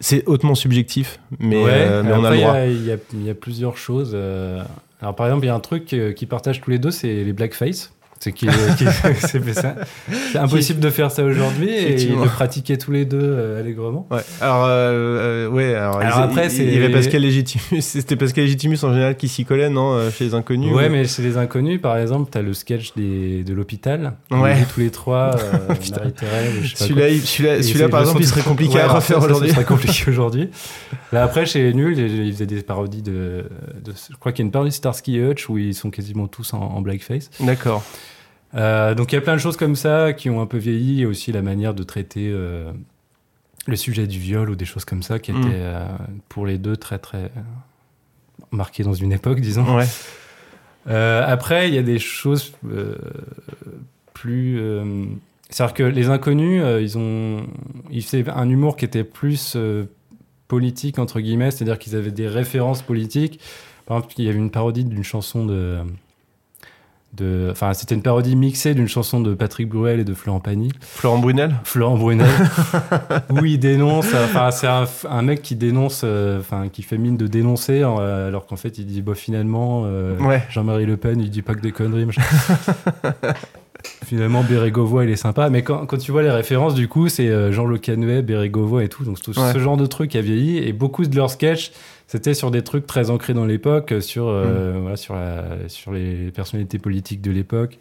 [0.00, 2.54] C'est hautement subjectif, mais, Ouais, euh, mais on a le il y droit.
[2.54, 2.82] a- il
[3.22, 4.12] y, y a plusieurs choses.
[4.14, 4.62] euh.
[5.00, 7.22] Alors, par exemple, il y a un truc euh, qu'ils partagent tous les deux, c'est
[7.24, 7.92] les blackface.
[8.20, 8.48] C'est qui-
[9.20, 9.74] c'est ça.
[10.32, 14.06] C'est impossible de faire ça aujourd'hui et de pratiquer tous les deux euh, allègrement.
[14.10, 14.20] Ouais.
[14.40, 18.78] Alors, euh, euh, ouais, alors, après, c'est- il y avait Pascal Légitimus, c'était Pascal Légitimus
[18.82, 21.36] en général qui s'y collait, non, euh, chez les inconnus Ouais, ou- mais chez les
[21.36, 24.14] inconnus, par exemple, t'as le sketch des, de l'hôpital.
[24.30, 24.56] Ouais.
[24.72, 25.74] tous les trois, euh, pas
[26.74, 29.48] Celui-là, celui-là, c'est par le exemple, il serait compliqué à refaire aujourd'hui.
[29.50, 30.48] Ça serait compliqué aujourd'hui.
[31.12, 33.44] Là, après, chez nuls, ils faisaient des parodies de,
[33.84, 35.90] de- Je crois qu'il y a une parodie de Starsky et Hutch où ils sont
[35.90, 37.30] quasiment tous en, en blackface.
[37.40, 37.82] D'accord.
[38.56, 41.02] Euh, donc il y a plein de choses comme ça qui ont un peu vieilli
[41.02, 42.72] et aussi la manière de traiter euh,
[43.66, 45.40] le sujet du viol ou des choses comme ça qui Mm.
[45.40, 45.84] étaient euh,
[46.28, 47.30] pour les deux très très
[48.50, 49.76] marquées dans une époque, disons.
[49.76, 49.86] Ouais.
[50.88, 52.52] Après, il y a des choses
[54.14, 54.60] plus.
[55.50, 57.46] C'est-à-dire que les inconnus, ils ont.
[57.90, 59.56] Ils faisaient un humour qui était plus
[60.48, 63.40] politique, entre guillemets, c'est-à-dire qu'ils avaient des références politiques.
[63.84, 65.80] Par exemple, il y avait une parodie d'une chanson de.
[67.50, 70.70] Enfin, c'était une parodie mixée d'une chanson de Patrick Bruel et de Florent Pagny.
[70.80, 72.26] Florent Brunel Florent Brunel,
[73.30, 77.16] où il dénonce, enfin c'est un, un mec qui dénonce, euh, enfin qui fait mine
[77.16, 80.42] de dénoncer, euh, alors qu'en fait il dit bah finalement euh, Ouais.
[80.50, 82.06] Jean-Marie Le Pen il dit pas que des conneries.
[84.04, 87.52] finalement Bérégovoy il est sympa, mais quand, quand tu vois les références du coup c'est
[87.52, 89.52] Jean Le Canuet, Bérégovoy et tout, donc tout Ouais.
[89.52, 91.72] ce genre de truc a vieilli et beaucoup de leurs sketchs
[92.06, 96.30] c'était sur des trucs très ancrés dans l'époque, sur, euh, voilà, sur, la- sur les
[96.30, 97.78] personnalités politiques de l'époque,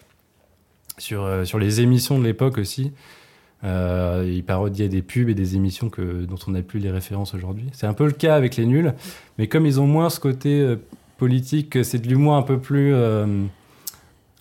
[0.98, 2.92] sur, euh, sur les émissions de l'époque aussi.
[3.64, 7.34] Euh, il parodiait des pubs et des émissions que, dont on n'a plus les références
[7.34, 7.66] aujourd'hui.
[7.74, 8.94] C'est un peu le cas avec les nuls,
[9.38, 10.76] mais comme ils ont moins ce côté euh,
[11.18, 13.26] politique, c'est de l'humour un peu plus euh,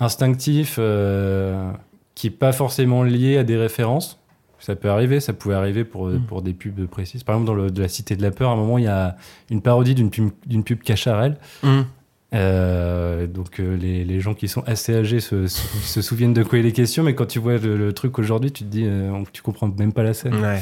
[0.00, 1.70] instinctif, euh,
[2.14, 4.20] qui n'est pas forcément lié à des références.
[4.64, 6.20] Ça peut arriver, ça pouvait arriver pour, Mm.
[6.26, 7.22] pour des pubs précises.
[7.22, 8.88] Par exemple, dans le, de la Cité de la Peur, à un moment, il y
[8.88, 9.16] a
[9.50, 11.36] une parodie d'une pub, d'une pub Cacharel.
[11.62, 11.80] Mm.
[12.34, 16.42] Euh, donc euh, les, les gens qui sont assez âgés se, se, se souviennent de
[16.42, 18.84] quoi il est question, mais quand tu vois le, le truc aujourd'hui, tu te dis,
[18.86, 20.34] euh, tu comprends même pas la scène.
[20.42, 20.60] Ouais.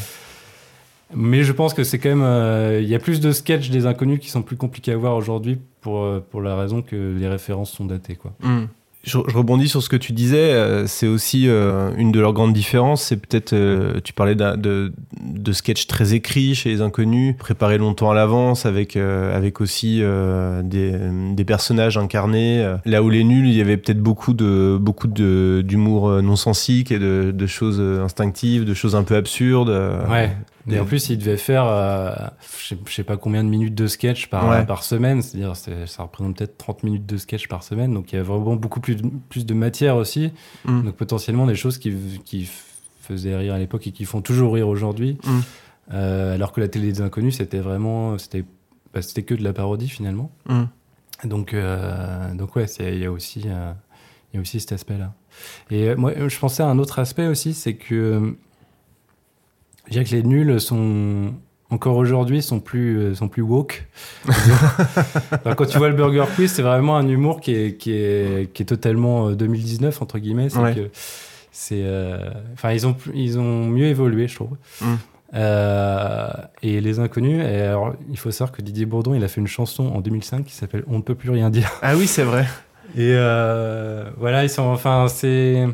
[1.15, 3.87] Mais je pense que c'est quand même, euh, il y a plus de sketchs des
[3.87, 7.29] inconnus qui sont plus compliqués à voir aujourd'hui pour euh, pour la raison que les
[7.29, 8.33] références sont datées quoi.
[8.43, 8.65] Hmm.
[9.05, 10.53] Je, je rebondis sur ce que tu disais.
[10.53, 13.03] euh, c'est aussi euh, une de leurs grandes différences.
[13.03, 18.13] C'est peut-être, euh, tu parlais de, de sketchs très écrits chez les inconnus, préparés longtemps
[18.13, 20.95] à l'avance, avec, euh, avec aussi euh, des,
[21.35, 22.77] des personnages incarnés.
[22.85, 26.37] Là où les nuls, il y avait peut-être beaucoup de beaucoup de d'humour euh, non
[26.37, 29.71] sensique et de, de choses instinctives, de choses un peu absurdes.
[30.09, 30.31] Ouais.
[30.71, 32.15] Et en plus, il devait faire, euh,
[32.61, 34.65] je sais- je sais pas combien de minutes de sketch par, Ouais.
[34.65, 35.21] par semaine.
[35.23, 37.93] C'est-à-dire, c'est- ça représente peut-être 30 minutes de sketch par semaine.
[37.93, 40.31] Donc, il y a vraiment beaucoup plus de, plus de matière aussi.
[40.65, 40.83] Mm.
[40.85, 41.93] Donc, potentiellement, des choses qui,
[42.25, 42.49] qui
[43.01, 45.19] faisaient rire à l'époque et qui font toujours rire aujourd'hui.
[45.25, 45.41] Mm.
[45.95, 48.45] Euh, alors que la télé des inconnus, c'était vraiment, c'était,
[48.95, 50.31] bah, c'était que de la parodie finalement.
[50.49, 50.63] Mm.
[51.25, 53.73] Donc, euh, donc ouais, il y a aussi, euh,
[54.33, 55.13] il y a aussi cet aspect-là.
[55.71, 58.37] Et moi, je pensais à un autre aspect aussi, c'est que
[59.87, 61.33] je dirais que les nuls sont
[61.71, 63.87] encore aujourd'hui sont plus euh, sont plus woke.
[65.45, 68.53] Alors, quand tu vois le Burger Quiz, c'est vraiment un humour qui est qui est
[68.53, 70.49] qui est totalement euh, 2019 entre guillemets.
[70.51, 70.75] C'est Ouais.
[70.75, 70.91] que
[71.51, 74.57] c'est euh, enfin ils ont ils ont mieux évolué, je trouve.
[74.81, 74.95] Mm.
[75.35, 76.29] Euh,
[76.63, 77.43] et les inconnus.
[77.43, 80.45] Et alors, il faut savoir que Didier Bourdon, il a fait une chanson en 2005
[80.45, 81.71] qui s'appelle On ne peut plus rien dire.
[81.81, 82.47] Ah oui, c'est vrai.
[82.97, 85.67] Et euh, voilà, ils sont, enfin, c'est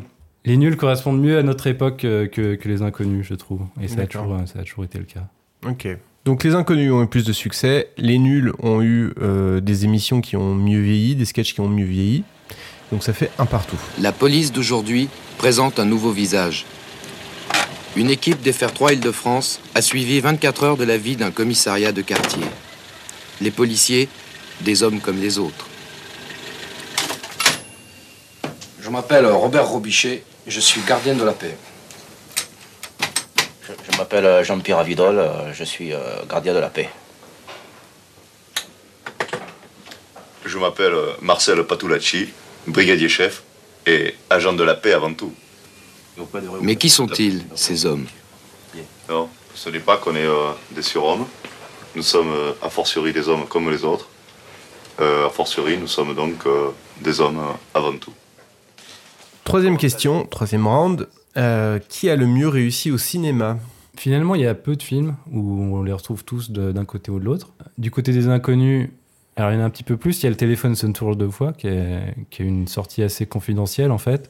[0.45, 3.61] les nuls correspondent mieux à notre époque euh, que, que les inconnus, je trouve.
[3.81, 5.27] Et ça a, toujours, ça a toujours été le cas.
[5.65, 5.87] Ok.
[6.25, 10.21] Donc les inconnus ont eu plus de succès, les nuls ont eu euh, des émissions
[10.21, 12.23] qui ont mieux vieilli, des sketchs qui ont mieux vieilli.
[12.91, 13.77] Donc ça fait un partout.
[13.99, 16.65] La police d'aujourd'hui présente un nouveau visage.
[17.95, 21.91] Une équipe des Fer 3 Île-de-France a suivi 24 heures de la vie d'un commissariat
[21.91, 22.43] de quartier.
[23.41, 24.09] Les policiers,
[24.61, 25.68] des hommes comme les autres.
[28.89, 31.55] Je m'appelle Robert Robichet, je suis gardien de la paix.
[33.61, 36.89] Je, je m'appelle euh, Jean-Pierre Avidol, euh, je suis euh, gardien de la paix.
[40.43, 42.29] Je m'appelle Marcel Patulacci,
[42.65, 43.43] brigadier chef
[43.85, 45.35] et agent de la paix avant tout.
[46.61, 48.07] Mais qui sont-ils, ces hommes?
[49.07, 51.27] Non, ce n'est pas qu'on est euh, des surhommes.
[51.93, 54.07] Nous sommes euh, a fortiori des hommes comme les autres.
[54.99, 58.13] Euh, a fortiori, nous sommes donc euh, des hommes euh, avant tout.
[59.43, 61.07] Troisième question, troisième round.
[61.37, 63.57] Euh, qui a le mieux réussi au cinéma?
[63.95, 67.19] Finalement, il y a peu de films où on les retrouve tous d'un côté ou
[67.19, 67.49] de l'autre.
[67.77, 68.89] Du côté des inconnus,
[69.35, 70.19] alors il y en a un petit peu plus.
[70.21, 73.03] Il y a le téléphone sonne toujours deux fois, qui est, qui est une sortie
[73.03, 74.29] assez confidentielle en fait.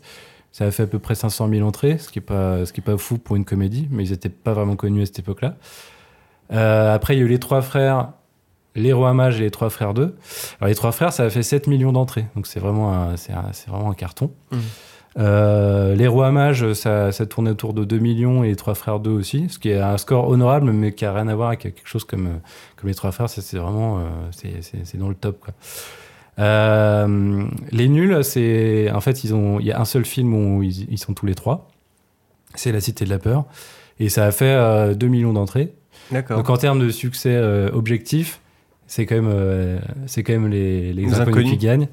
[0.52, 2.82] Ça a fait à peu près 500 000 entrées, ce qui est pas, ce qui
[2.82, 5.56] est pas fou pour une comédie, mais ils n'étaient pas vraiment connus à cette époque-là.
[6.52, 8.10] Euh, après, il y a eu les trois frères,
[8.76, 10.15] les rois mages et les trois frères 2.
[10.60, 13.34] Alors les trois frères, ça a fait 7 millions d'entrées, donc c'est vraiment, un- c'est
[13.67, 14.32] vraiment un carton.
[14.52, 14.60] Mhm.
[15.17, 19.00] Euh, les rois mages, ça, ça tournait autour de 2 millions et les trois frères
[19.00, 21.62] 2 aussi, ce qui est un score honorable, mais qui a rien à voir avec
[21.62, 22.38] quelque chose comme, euh,
[22.76, 23.28] comme les trois frères.
[23.30, 25.54] C'est vraiment, euh, c'est- dans le top, quoi.
[26.38, 30.63] Euh, les nuls, c'est en fait ils ont, il y a un seul film où
[30.63, 31.67] ils, ils sont tous les trois.
[32.56, 33.45] C'est La Cité de la peur
[34.00, 35.74] et ça a fait euh, 2 millions d'entrées.
[36.12, 36.38] D'accord.
[36.38, 37.38] Donc en termes de succès
[37.74, 38.39] objectif,
[38.88, 41.52] c'est quand même, c'est quand même les, les Les inconnus, inconnus.
[41.52, 41.88] qui gagnent.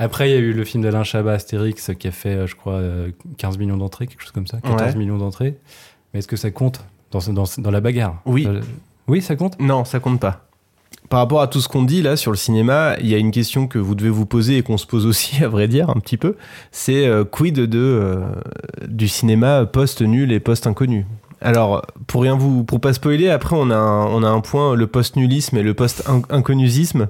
[0.00, 2.56] Après, il y a eu le film d'Alain Chabat, Astérix, qui a fait, euh, je
[2.56, 4.98] crois, euh, 15 millions d'entrées, quelque chose comme ça, 14 Ouais.
[4.98, 5.58] millions d'entrées.
[6.12, 6.82] Mais est-ce que ça compte
[7.12, 8.20] dans, la bagarre?
[8.24, 8.46] Oui.
[8.48, 8.62] Euh,
[9.08, 9.60] oui, ça compte?
[9.60, 10.46] Non, ça compte pas.
[11.08, 13.32] Par rapport à tout ce qu'on dit là sur le cinéma, il y a une
[13.32, 15.94] question que vous devez vous poser et qu'on se pose aussi, à vrai dire, un
[16.00, 16.36] petit peu.
[16.70, 18.20] C'est euh, quid de euh,
[18.86, 21.06] du cinéma post nul et post inconnu.
[21.42, 24.74] Alors, pour rien vous, pour pas spoiler, après on a un, on a un point,
[24.74, 27.08] le post nulisme et le post inconnusisme.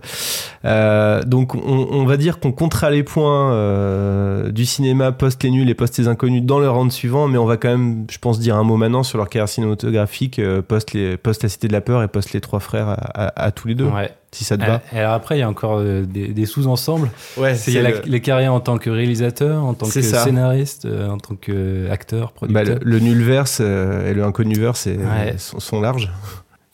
[0.65, 5.69] Euh, donc, on, va dire qu'on comptera les points euh, du cinéma post les nuls
[5.69, 8.39] et post les inconnus dans le round suivant, mais on va quand même, je pense,
[8.39, 11.73] dire un mot maintenant sur leur carrière cinématographique euh, post les post la Cité de
[11.73, 13.89] la peur et post les trois frères à, tous les deux.
[14.33, 14.81] Si ça te va.
[14.95, 17.11] Euh, Alors après, il y a encore euh, des, des sous-ensembles.
[17.37, 20.01] Ouais, C'est- il y a la- les carrières en tant que réalisateur, en tant que
[20.03, 20.23] ça.
[20.25, 22.79] scénariste, euh, en tant qu'acteur, Bah, producteur.
[22.83, 25.35] le, le nulverse et le inconnuverse Ouais.
[25.39, 26.11] sont, sont larges.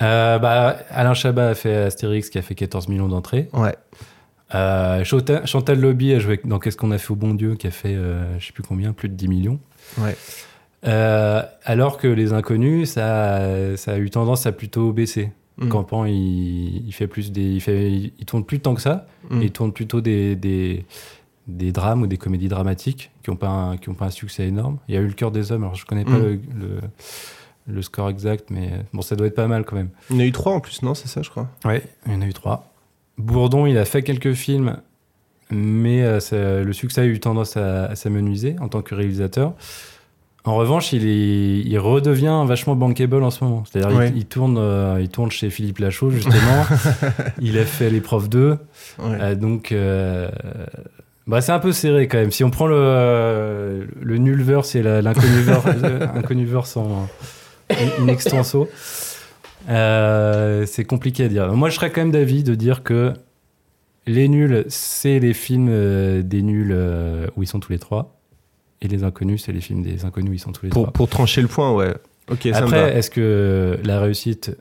[0.02, 3.48] Euh, bah, Alain Chabat a fait Astérix qui a fait 14 millions d'entrées.
[3.54, 3.74] Ouais.
[4.54, 7.66] Euh, Chantal, Chantal Lobby a joué dans Qu'est-ce qu'on a fait au bon Dieu qui
[7.66, 9.58] a fait euh, je sais plus combien, plus de 10 millions.
[9.98, 10.14] Ouais.
[11.64, 13.40] Alors que les inconnus, ça,
[13.76, 15.32] ça a eu tendance à plutôt baisser.
[15.58, 15.68] Mm.
[15.68, 19.06] Campan, il, il fait plus des, il, fait, il, tourne plus tant que ça.
[19.30, 19.42] Mm.
[19.42, 20.84] Et il tourne plutôt des, des,
[21.46, 24.46] des drames ou des comédies dramatiques qui n'ont pas, un- qui ont pas un succès
[24.46, 24.78] énorme.
[24.88, 25.62] Il y a eu Le cœur des hommes.
[25.62, 26.22] Alors je connais pas Mm.
[26.22, 26.80] le, le,
[27.68, 29.88] le score exact, mais bon, ça doit être pas mal quand même.
[30.10, 31.48] Il y en a eu trois en plus, non C'est ça, je crois.
[31.64, 32.72] Ouais, il y en a eu trois.
[33.18, 34.76] Bourdon, il a fait quelques films,
[35.50, 39.54] mais euh, ça- le succès a eu tendance à, à s'amenuiser en tant que réalisateur.
[40.46, 43.64] En revanche, il, est, il redevient vachement bankable en ce moment.
[43.70, 44.12] C'est-à-dire, il- Ouais.
[44.16, 46.64] il, tourne, euh, il tourne chez Philippe Lachaud, justement.
[47.40, 48.50] il a fait Profs 2.
[48.50, 48.58] Ouais.
[49.20, 50.28] Euh, donc, euh,
[51.26, 52.30] Bah, c'est un peu serré quand même.
[52.30, 55.64] Si on prend le, le nulverse et l'inconnuverse
[56.14, 57.08] inconnuverse en
[57.70, 58.68] in extenso,
[59.68, 61.52] c'est compliqué à dire.
[61.54, 63.12] Moi, je serais quand même d'avis de dire que
[64.06, 66.76] les nuls, c'est les films des nuls
[67.36, 68.15] où ils sont tous les trois.
[68.86, 70.92] Et les inconnus, c'est les films des inconnus ils sont tous les Pour, trois.
[70.92, 71.92] pour trancher le point, ouais.
[72.30, 72.46] Ok.
[72.46, 74.56] Après, est-ce que la réussite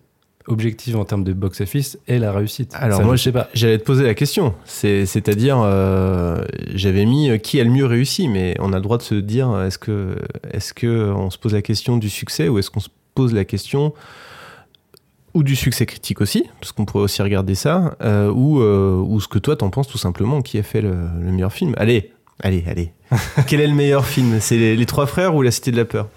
[0.47, 2.71] objective en termes de box-office est la réussite?
[2.73, 3.49] Alors Ça, moi, je sais pas.
[3.53, 4.55] J'allais te poser la question.
[4.65, 8.81] C'est- C'est-à-dire, euh, j'avais mis euh, qui a le mieux réussi, mais on a le
[8.81, 10.15] droit de se dire, euh, est-ce que,
[10.51, 13.45] est-ce que on se pose la question du succès ou est-ce qu'on se pose la
[13.45, 13.93] question
[15.35, 19.27] ou du succès critique aussi, parce qu'on pourrait aussi regarder ça, euh, ou, ou ce
[19.27, 21.73] que toi t'en penses tout simplement, qui a fait le, le meilleur film?
[21.77, 22.11] Allez,
[22.41, 22.91] allez, allez.
[23.47, 24.39] Quel est le meilleur film?
[24.39, 26.07] C'est les, Les Trois Frères ou La Cité de la Peur?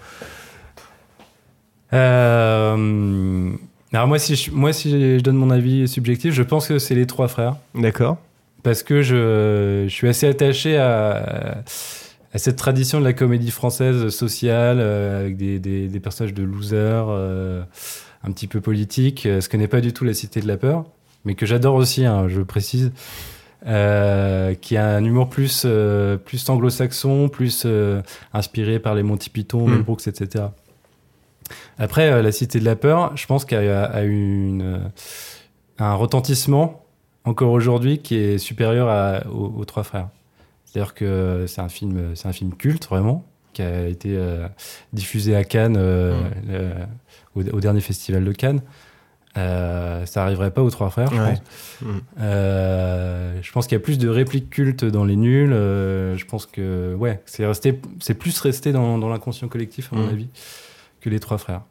[1.93, 3.51] Euh,
[3.93, 6.95] alors moi, si je, moi, si je donne mon avis subjectif, je pense que c'est
[6.95, 7.55] les trois frères.
[7.75, 8.17] D'accord.
[8.63, 11.63] Parce que je, je suis assez attaché à,
[12.33, 16.43] à cette tradition de la comédie française sociale, euh, avec des, des, des personnages de
[16.43, 17.63] losers, euh,
[18.23, 20.85] un petit peu politiques, ce que n'est pas du tout la Cité de la Peur,
[21.25, 22.91] mais que j'adore aussi, hein, je précise.
[23.67, 28.01] Euh, qui a un humour plus, euh, plus anglo-saxon, plus euh,
[28.33, 29.71] inspiré par les Monty Python, Mm.
[29.71, 30.45] Mel Brooks, etc.
[31.77, 34.89] Après, La Cité de la Peur, je pense qu'elle a, a eu une,
[35.77, 36.85] un retentissement
[37.25, 40.07] encore aujourd'hui qui est supérieur à- aux, aux Trois Frères.
[40.65, 44.17] C'est-à-dire que c'est un film, c'est un film culte vraiment, qui a été
[44.93, 46.13] diffusé à Cannes le-
[47.35, 48.61] au, au dernier festival de Cannes.
[49.37, 51.41] Euh, ça arriverait pas aux Trois Frères, je pense.
[51.81, 51.85] Mm.
[52.19, 55.53] Euh, je pense qu'il y a plus de répliques cultes dans les nuls.
[55.53, 59.95] euh, je pense que ouais, c'est resté, c'est plus resté dans, dans l'inconscient collectif à
[59.95, 60.09] mon Mm.
[60.09, 60.27] avis
[61.01, 61.61] que les trois frères.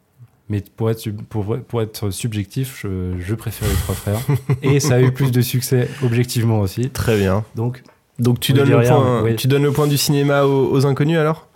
[0.47, 4.19] Mais pour être, pour, pour être subjectif, je, je préfère les trois frères.
[4.63, 6.89] Et ça a eu plus de succès objectivement aussi.
[6.89, 7.43] Très bien.
[7.55, 7.83] Donc,
[8.17, 10.85] Donc tu on donnes, le rien, point, tu donnes le point du cinéma aux, aux
[10.87, 11.47] inconnus alors?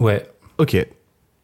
[0.00, 0.26] Ouais.
[0.58, 0.76] Ok.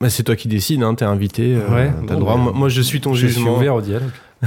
[0.01, 1.55] Bah, c'est toi qui décides, hein, t'es invité.
[1.57, 2.35] euh, Ouais, t'as bon, droit.
[2.35, 3.57] bah, moi, moi, je suis ton je suis jugement.
[3.57, 4.11] ouvert au dialogue.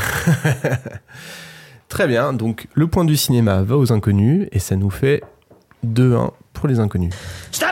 [1.89, 2.33] Très bien.
[2.33, 5.23] Donc le point du cinéma va aux inconnus et ça nous fait
[5.85, 7.13] 2-1 pour les inconnus.
[7.51, 7.69] Stop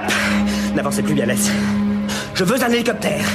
[0.76, 1.52] N'avancez plus, Bialès.
[2.34, 3.26] Je veux un hélicoptère.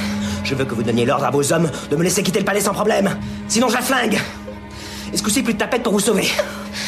[0.43, 2.59] Je veux que vous donniez l'ordre à vos hommes de me laisser quitter le palais
[2.59, 3.09] sans problème.
[3.47, 4.19] Sinon, je la flingue.
[5.13, 6.25] Est-ce que c'est plus de tapette pour vous sauver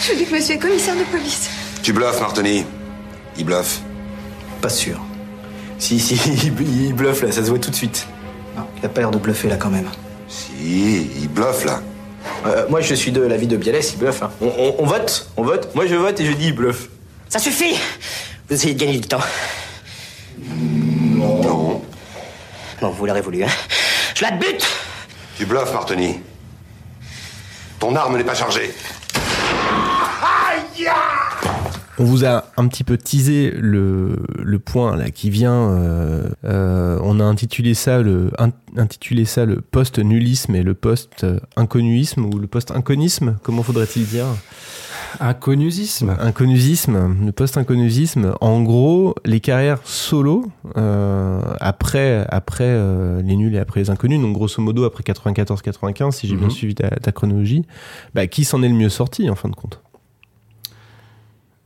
[0.10, 1.50] Je dis que monsieur est commissaire de police.
[1.82, 2.66] Tu bluffes, Martoni.
[3.38, 3.82] Il bluffe.
[4.62, 5.00] Pas sûr.
[5.78, 8.08] Si, si, il, bluffe là, ça se voit tout de suite.
[8.56, 9.90] Non, il a pas l'air de bluffer là quand même.
[10.28, 11.82] Si, il bluffe là.
[12.48, 14.24] Euh, moi je suis de l'avis de Bialès, il bluffe.
[14.24, 14.32] hein.
[14.42, 16.90] On, on- on vote On vote Moi je vote et je dis il bluffe.
[17.30, 17.76] Ça suffit
[18.50, 19.20] Vous essayez de gagner du temps.
[20.40, 21.82] Non.
[22.82, 23.50] Non, vous l'aurez voulu, hein
[24.16, 24.66] Je la bute
[25.38, 26.20] Tu bluffes, Martoni.
[27.80, 28.74] Ton arme n'est pas chargée.
[31.98, 35.54] On vous a un petit peu teasé le, le point là qui vient.
[35.72, 40.74] euh, euh, on a intitulé ça le in- intitulé ça le post nullisme et le
[40.74, 43.38] post inconnuisme ou le post inconisme.
[43.44, 44.26] Comment faudrait-il dire?
[45.22, 46.16] Inconnusisme.
[46.20, 48.34] Inconnusisme, le post inconnusisme.
[48.42, 50.46] En gros, les carrières solo
[50.78, 52.78] euh, après après
[53.24, 54.20] les nuls et après les inconnus.
[54.22, 56.52] Donc grosso modo après 94-95 si j'ai bien Mhm.
[56.52, 57.66] suivi ta, ta chronologie.
[58.14, 59.80] Bah, qui s'en est le mieux sorti en fin de compte?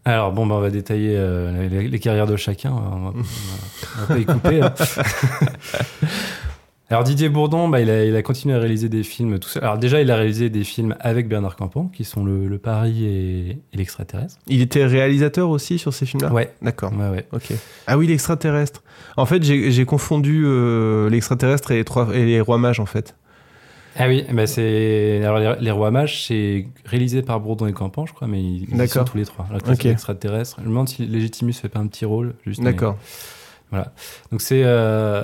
[0.06, 2.72] Alors bon, bah, on va détailler euh, les, les carrières de chacun.
[2.72, 3.14] On va, on va-
[4.04, 4.62] on pas y couper.
[4.62, 4.74] hein.
[6.92, 9.64] Alors Didier Bourdon, bah, il, a, il a continué à réaliser des films tout seul.
[9.64, 13.06] Alors déjà, il a réalisé des films avec Bernard Campan, qui sont le, le Paris
[13.06, 14.38] et, et l'extraterrestre.
[14.48, 16.34] Il était réalisateur aussi sur ces films-là?
[16.34, 16.52] Ouais.
[16.64, 16.92] D'accord.
[16.98, 17.28] Ouais, ouais.
[17.32, 17.54] Ok.
[17.86, 18.82] Ah oui, l'extraterrestre.
[19.18, 21.82] En fait, j'ai confondu euh, l'extraterrestre et,
[22.16, 23.16] et les rois mages, en fait.
[23.98, 28.06] Ah oui, bah c'est alors les, les Rois Mages, c'est réalisé par Bourdon et Campan,
[28.06, 29.46] je crois, mais ils, sont tous les trois.
[29.50, 29.78] Alors que Ok.
[29.82, 30.58] c'est l'extraterrestre.
[30.60, 32.36] Je me demande si Légitimus fait pas un petit rôle.
[32.46, 32.98] mais- D'accord.
[33.72, 33.94] Voilà.
[34.32, 35.24] Donc c'est euh,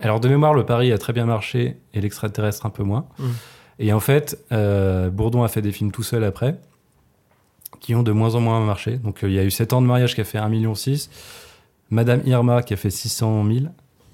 [0.00, 3.06] alors de mémoire, le pari a très bien marché et l'extraterrestre un peu moins.
[3.18, 3.24] Mm.
[3.80, 6.56] Et en fait, euh, Bourdon a fait des films tout seul après,
[7.80, 8.96] qui ont de moins en moins marché.
[8.98, 10.72] Donc euh, il y a eu 7 ans de mariage qui a fait 1,6 million,
[11.90, 13.66] Madame Irma qui a fait 600 000,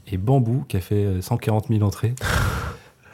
[0.07, 2.15] et Bambou qui a fait euh, 140 000 entrées.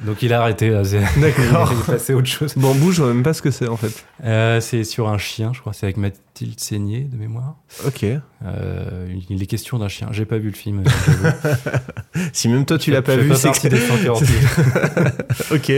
[0.05, 0.73] Donc il a arrêté.
[0.85, 1.71] c'est- D'accord.
[1.75, 2.55] il est passé à autre chose.
[2.57, 4.05] Bambou, je vois même pas ce que c'est, en fait.
[4.25, 5.73] Euh, c'est sur un chien, je crois.
[5.73, 7.57] C'est avec Mathilde Seigné, de mémoire.
[7.87, 8.05] Ok.
[8.05, 10.09] Euh, il est question d'un chien.
[10.13, 10.83] J'ai pas vu le film.
[12.33, 14.39] Si même toi, tu l'as pas vu, c'est que- des 140 000.
[15.53, 15.73] Ok.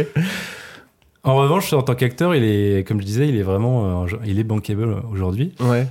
[1.24, 4.40] En revanche, en tant qu'acteur, il est, comme je disais, il est vraiment, euh, il
[4.40, 5.54] est bankable aujourd'hui.
[5.60, 5.86] Ouais.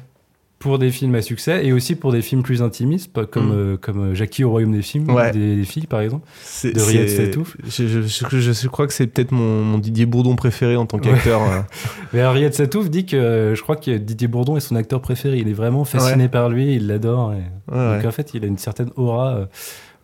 [0.62, 3.52] Pour des films à succès et aussi pour des films plus intimistes, comme, Mm.
[3.52, 5.32] euh, comme Jackie au royaume des films, Ouais.
[5.32, 6.26] des, des filles par exemple,
[6.64, 7.58] de c'est- Satouf.
[7.66, 10.86] Je, je- je- je- je crois que c'est peut-être mon, mon Didier Bourdon préféré en
[10.86, 11.42] tant qu'acteur.
[11.42, 11.62] euh.
[12.14, 15.40] Mais Riyad Satouf dit que euh, je crois que Didier Bourdon est son acteur préféré.
[15.40, 16.30] Il est vraiment fasciné Ouais.
[16.30, 17.34] par lui, il l'adore.
[17.34, 17.44] et- Ouais,
[17.96, 18.08] Donc ouais.
[18.08, 19.46] en fait, il a une certaine aura euh,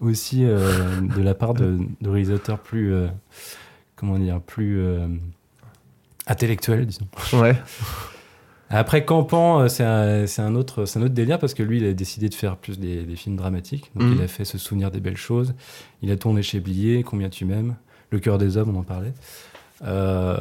[0.02, 3.08] aussi euh, de la part de, de réalisateurs plus, euh,
[3.96, 5.08] comment dire, plus euh,
[6.28, 7.08] intellectuels, disons.
[7.34, 7.56] Ouais.
[8.70, 9.84] Après Campan, euh, c'est
[10.42, 12.78] un, autre, c'est un autre délire parce que lui, il a décidé de faire plus
[12.80, 13.92] des, des films dramatiques.
[13.96, 14.16] Donc Mhm.
[14.18, 15.54] il a fait Se souvenir des belles choses.
[16.02, 17.76] Il a tourné chez Blier, Combien tu m'aimes,
[18.12, 19.14] Le cœur des hommes, on en parlait.
[19.86, 20.38] Euh,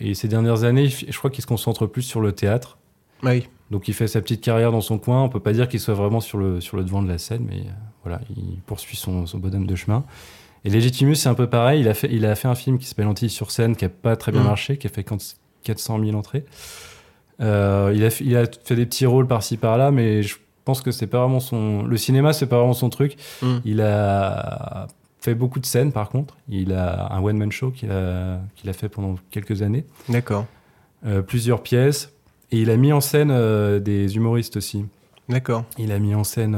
[0.00, 2.78] et ces dernières années, je crois qu'il se concentre plus sur le théâtre.
[3.22, 3.46] Oui.
[3.70, 5.22] Donc il fait sa petite carrière dans son coin.
[5.22, 7.44] On peut pas dire qu'il soit vraiment sur le, sur le devant de la scène,
[7.48, 7.70] mais euh,
[8.02, 10.04] voilà, il poursuit son, son bonhomme de chemin.
[10.64, 11.80] Et Legitimus, c'est un peu pareil.
[11.80, 13.88] Il a fait, il a fait un film qui s'appelle Antilles sur scène, qui a
[13.88, 14.46] pas très bien Mhm.
[14.48, 16.44] marché, qui a fait 40 400 000 entrées.
[17.40, 20.80] Euh, il, a, fait- il a fait des petits rôles par-ci par-là, mais je pense
[20.82, 21.82] que c'est pas vraiment son.
[21.84, 23.16] Le cinéma, c'est pas vraiment son truc.
[23.42, 23.60] Mhm.
[23.64, 24.86] Il a
[25.20, 26.36] fait beaucoup de scènes, par contre.
[26.48, 29.84] Il a un one-man show qu'il a, qu'il a fait pendant quelques années.
[30.08, 30.46] D'accord.
[31.06, 32.12] Euh, plusieurs pièces.
[32.50, 34.84] Et il a mis en scène euh, des humoristes aussi.
[35.28, 35.64] D'accord.
[35.78, 36.56] Il a mis en scène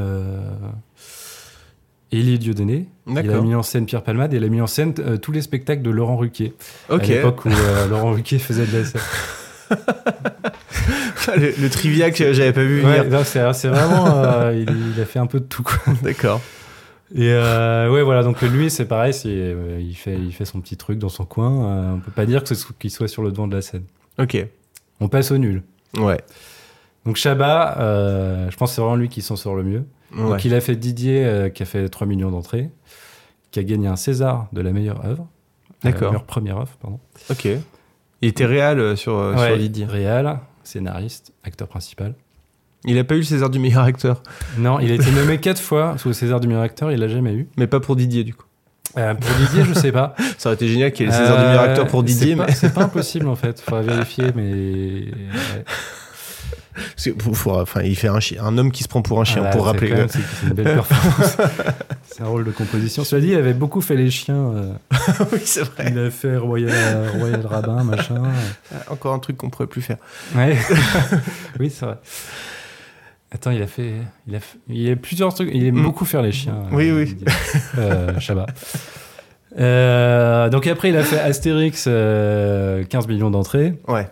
[2.12, 2.86] Élie Dieudonné.
[3.06, 4.32] Il a mis en scène Pierre Palmade.
[4.34, 6.54] Et il a mis en scène tous les spectacles de Laurent Ruquier.
[6.88, 7.02] Ok.
[7.04, 7.50] À l'époque où
[7.88, 9.00] Laurent Ruquier faisait de la scène.
[11.36, 13.18] le, le trivia que j'avais pas vu Ouais, venir.
[13.18, 14.06] non, c'est vraiment.
[14.24, 15.64] euh, il, il a fait un peu de tout.
[16.02, 16.40] D'accord.
[17.14, 18.22] Et euh, ouais, voilà.
[18.22, 19.12] Donc lui, c'est pareil.
[19.26, 21.64] euh, il, fait, il fait son petit truc dans son coin.
[21.64, 23.84] Euh, on peut pas dire qu'il soit sur le devant de la scène.
[24.18, 24.46] Ok.
[25.00, 25.62] On passe au nul.
[25.98, 26.20] Ouais.
[27.06, 29.84] Donc Chabat, euh, je pense que c'est vraiment lui qui s'en sort le mieux.
[30.14, 30.22] Ouais.
[30.30, 32.70] Donc il a fait Didier, euh, qui a fait 3 millions d'entrées,
[33.50, 35.26] qui a gagné un César de la meilleure œuvre.
[35.82, 36.02] D'accord.
[36.02, 37.00] La meilleure première œuvre, pardon.
[37.30, 37.48] Ok.
[38.22, 39.86] Il était réel euh, sur, euh, Ouais, sur Didier.
[39.86, 42.14] Réal, scénariste, acteur principal.
[42.84, 44.22] Il a pas eu le César du meilleur acteur.
[44.58, 47.08] Non, il a été nommé 4 fois sous le César du meilleur acteur, il l'a
[47.08, 47.48] jamais eu.
[47.56, 48.46] Mais pas pour Didier, du coup.
[48.96, 50.14] Euh, pour Didier, je sais pas.
[50.38, 52.36] Ça aurait été génial qu'il y ait le César du meilleur acteur pour Didier, c'est
[52.36, 52.52] pas- mais.
[52.54, 54.42] C'est pas impossible en fait, faudra vérifier, mais.
[54.42, 55.64] ouais.
[57.46, 59.92] Enfin, il fait un, homme qui se prend pour un chien, Voilà, pour rappeler.
[60.08, 61.36] C'est une belle performance.
[62.08, 63.04] c'est un rôle de composition.
[63.04, 64.52] Cela dit, il avait beaucoup fait les chiens.
[64.54, 64.72] euh,
[65.32, 65.86] oui, c'est vrai.
[65.90, 68.22] il a fait Royal, Royal Rabbin, machin.
[68.74, 69.98] Ah, Encore un truc qu'on pourrait plus faire.
[70.34, 70.56] Ouais.
[71.60, 71.96] oui, c'est vrai.
[73.32, 73.92] Attends, il a fait.
[74.26, 75.50] Il a, fait- il a plusieurs trucs.
[75.52, 75.82] Il aime Mm.
[75.84, 76.64] beaucoup faire les chiens.
[76.72, 77.16] Oui, euh, oui.
[77.78, 78.46] Euh, Chabat.
[79.58, 83.74] Euh, donc après, il a fait Astérix, euh, 15 millions d'entrées.
[83.88, 84.08] Ouais.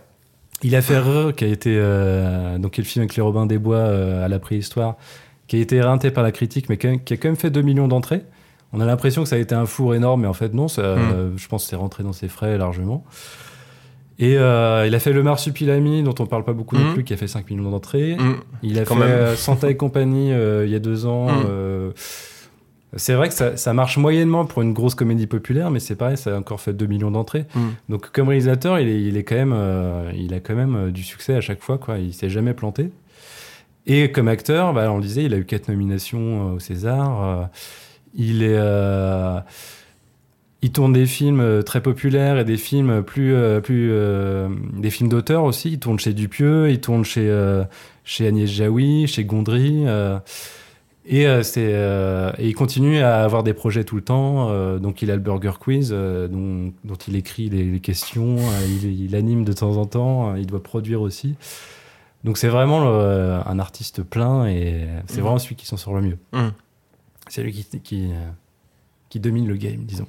[0.64, 3.23] Il a fait Re, qui a été euh, donc qui est le film avec les
[3.23, 4.97] Robins des Bois euh, à la préhistoire,
[5.47, 7.88] qui a été éreinté par la critique, mais qui a quand même fait 2 millions
[7.88, 8.23] d'entrées.
[8.73, 10.68] On a l'impression que ça a été un four énorme, mais en fait non.
[10.68, 13.05] Ça, euh, je pense que c'est rentré dans ses frais largement.
[14.18, 16.94] Et euh, il a fait Le Marsupilami, dont on parle pas beaucoup non Mhm.
[16.94, 18.16] plus, qui a fait 5 millions d'entrées.
[18.16, 18.35] Mm.
[18.64, 19.37] Il a Quand fait même.
[19.37, 21.29] Santa et compagnie euh, il y a deux ans.
[22.96, 26.16] C'est vrai que ça, ça marche moyennement pour une grosse comédie populaire, mais c'est pareil,
[26.16, 27.44] ça a encore fait 2 millions d'entrées.
[27.55, 27.74] Mhm.
[27.90, 30.90] Donc comme réalisateur, il est, il est quand même, euh, il a quand même euh,
[30.90, 31.98] du succès à chaque fois, quoi.
[31.98, 32.90] Il s'est jamais planté.
[33.87, 37.22] Et comme acteur, bah, on le disait, il a eu quatre nominations euh, au César.
[37.22, 37.44] euh,
[38.14, 38.59] il est,
[40.62, 43.92] il tourne des films très populaires et des films plus, plus,
[44.79, 45.72] des films d'auteur aussi.
[45.72, 47.31] Il tourne chez Dupieux, il tourne chez,
[48.05, 49.85] chez Agnès Jaoui, chez Gondry.
[51.09, 54.51] Et, euh, c'est, euh, et il continue à avoir des projets tout le temps.
[54.51, 59.05] euh, donc il a le Burger Quiz, dont, dont il écrit les, les questions, il,
[59.07, 61.35] il anime de temps en temps, il doit produire aussi.
[62.25, 65.23] Donc c'est vraiment un artiste plein et c'est Mhm.
[65.23, 66.18] vraiment celui qui s'en sort le mieux.
[66.33, 66.53] Mhm.
[67.29, 68.09] C'est lui qui, qui,
[69.09, 70.07] qui domine le game, disons.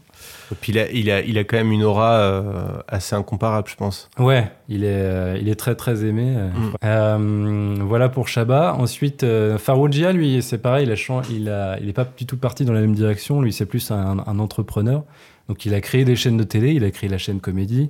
[0.52, 3.70] Et puis il a, il, a, il a quand même une aura euh, assez incomparable,
[3.70, 4.10] je pense.
[4.18, 6.36] Ouais, il est, euh, il est très très aimé.
[6.38, 6.50] euh.
[6.50, 6.74] Mm.
[6.84, 8.74] Euh, voilà pour Chabat.
[8.74, 9.26] Ensuite,
[9.58, 12.74] Faroujia, lui, c'est pareil, il a, il a, il est pas du tout parti dans
[12.74, 13.42] la même direction.
[13.42, 15.04] Lui, c'est plus un, un entrepreneur.
[15.48, 16.74] Donc, il a créé des chaînes de télé.
[16.74, 17.90] Il a créé la chaîne Comédie.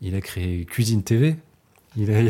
[0.00, 1.36] Il a créé Cuisine TV.
[1.96, 2.20] Il a,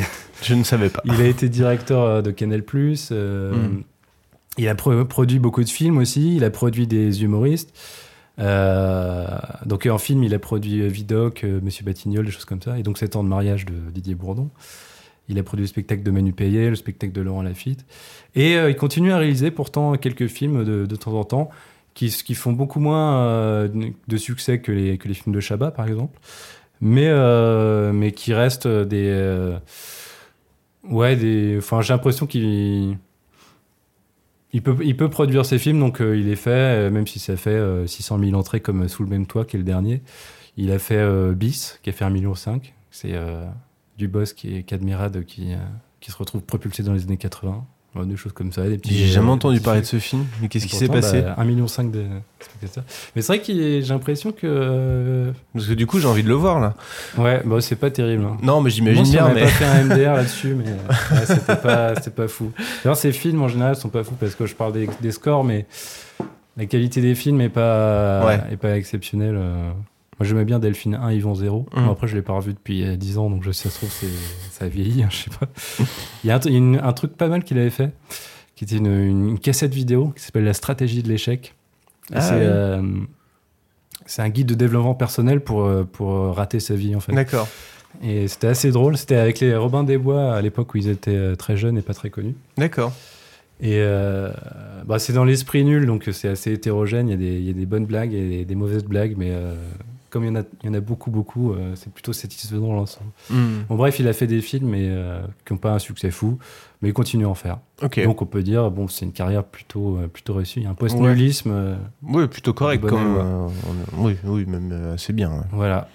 [0.42, 1.02] Je ne savais pas.
[1.04, 2.62] il a été directeur de Canal+.
[2.62, 3.82] Mm.
[4.58, 6.36] Il a pro- produit beaucoup de films aussi.
[6.36, 7.72] Il a produit des humoristes.
[8.40, 9.26] Euh,
[9.66, 12.78] donc en film, il a produit euh, Vidocq, euh, Monsieur Batignolles, des choses comme ça.
[12.78, 14.50] Et donc 7 ans de mariage de Didier Bourdon.
[15.28, 17.84] Il a produit le spectacle de Manu Payet, le spectacle de Laurent Lafitte.
[18.34, 21.50] Et il continue à réaliser pourtant quelques films de, de temps en temps
[21.92, 25.86] qui, qui font beaucoup moins de succès que les, que les films de Chabat, par
[25.86, 26.18] exemple.
[26.80, 27.12] Mais,
[27.92, 29.52] mais qui restent des...
[30.88, 31.56] ouais, des...
[31.58, 32.96] Enfin, j'ai l'impression qu'il...
[34.52, 37.18] Il peut, il peut produire ses films, donc euh, il est fait, euh, même si
[37.18, 40.02] ça fait euh, 600 000 entrées comme Sous le même toit, qui est le dernier.
[40.56, 42.32] Il a fait euh, Bis, qui a fait 1,5 million.
[42.90, 43.14] C'est
[43.98, 45.52] du boss qui est Cadmirad qui,
[46.00, 47.66] qui se retrouve propulsé dans les années 80.
[48.06, 48.68] Des choses comme ça.
[48.68, 50.24] Des petits, J'ai jamais euh, entendu parler de ce film.
[50.40, 51.68] Mais qu'est-ce qui s'est passé bah, 1,5 million de
[52.40, 52.84] spectateurs.
[53.16, 54.38] Mais c'est vrai que j'ai l'impression que.
[54.44, 56.74] euh, Parce que du coup, j'ai envie de le voir là.
[57.16, 58.24] Ouais, bah c'est pas terrible.
[58.24, 58.36] hein.
[58.42, 61.94] Non, mais j'imagine bien, On mais- pas fait un MDR là-dessus, mais ouais, c'était pas,
[61.96, 62.52] c'était pas fou.
[62.84, 65.44] D'ailleurs, ces films en général sont pas fous parce que je parle des, des scores,
[65.44, 65.66] mais
[66.56, 68.40] la qualité des films est pas, Ouais.
[68.52, 69.36] est pas exceptionnelle.
[69.36, 69.70] euh.
[70.18, 71.66] Moi, j'aimais bien Delphine 1, Yvon 0.
[71.76, 71.84] Mhm.
[71.86, 73.76] Bon, après, je l'ai pas revu depuis euh, 10 ans, donc je, si ça se
[73.76, 73.90] trouve,
[74.50, 75.46] ça a vieilli, hein, je sais pas.
[76.24, 77.92] Il y a un, une- truc pas mal qu'il avait fait,
[78.56, 81.54] qui était une, une cassette vidéo qui s'appelle La stratégie de l'échec.
[82.12, 82.40] Ah c'est, oui.
[82.42, 82.82] euh,
[84.06, 87.12] c'est un guide de développement personnel pour, euh, pour euh, rater sa vie, en fait.
[87.12, 87.46] D'accord.
[88.02, 88.96] Et c'était assez drôle.
[88.96, 91.94] C'était avec les Robin des Bois à l'époque où ils étaient très jeunes et pas
[91.94, 92.34] très connus.
[92.56, 92.92] D'accord.
[93.60, 94.32] Et euh,
[94.86, 97.08] bah, c'est dans l'esprit nul, donc c'est assez hétérogène.
[97.08, 99.14] Il y, a des, il y a des bonnes blagues et des, des mauvaises blagues,
[99.16, 99.30] mais
[100.10, 102.66] comme il y en a, il y en a beaucoup, beaucoup, euh, c'est plutôt satisfaisant
[102.66, 103.10] dans l'ensemble.
[103.30, 103.64] Mm.
[103.68, 106.38] Bon, bref, il a fait des films mais, euh, qui n'ont pas un succès fou,
[106.82, 107.58] mais il continue à en faire.
[108.04, 110.60] Donc on peut dire, bon, c'est une carrière plutôt, euh, plutôt réussie.
[110.60, 111.76] Il y a un post-nulisme.
[112.02, 112.84] Oui, plutôt correct.
[112.84, 113.00] éloi.
[113.00, 113.48] euh,
[113.98, 115.30] on- oui, oui, même assez bien.
[115.30, 115.44] ouais.
[115.52, 115.88] Voilà.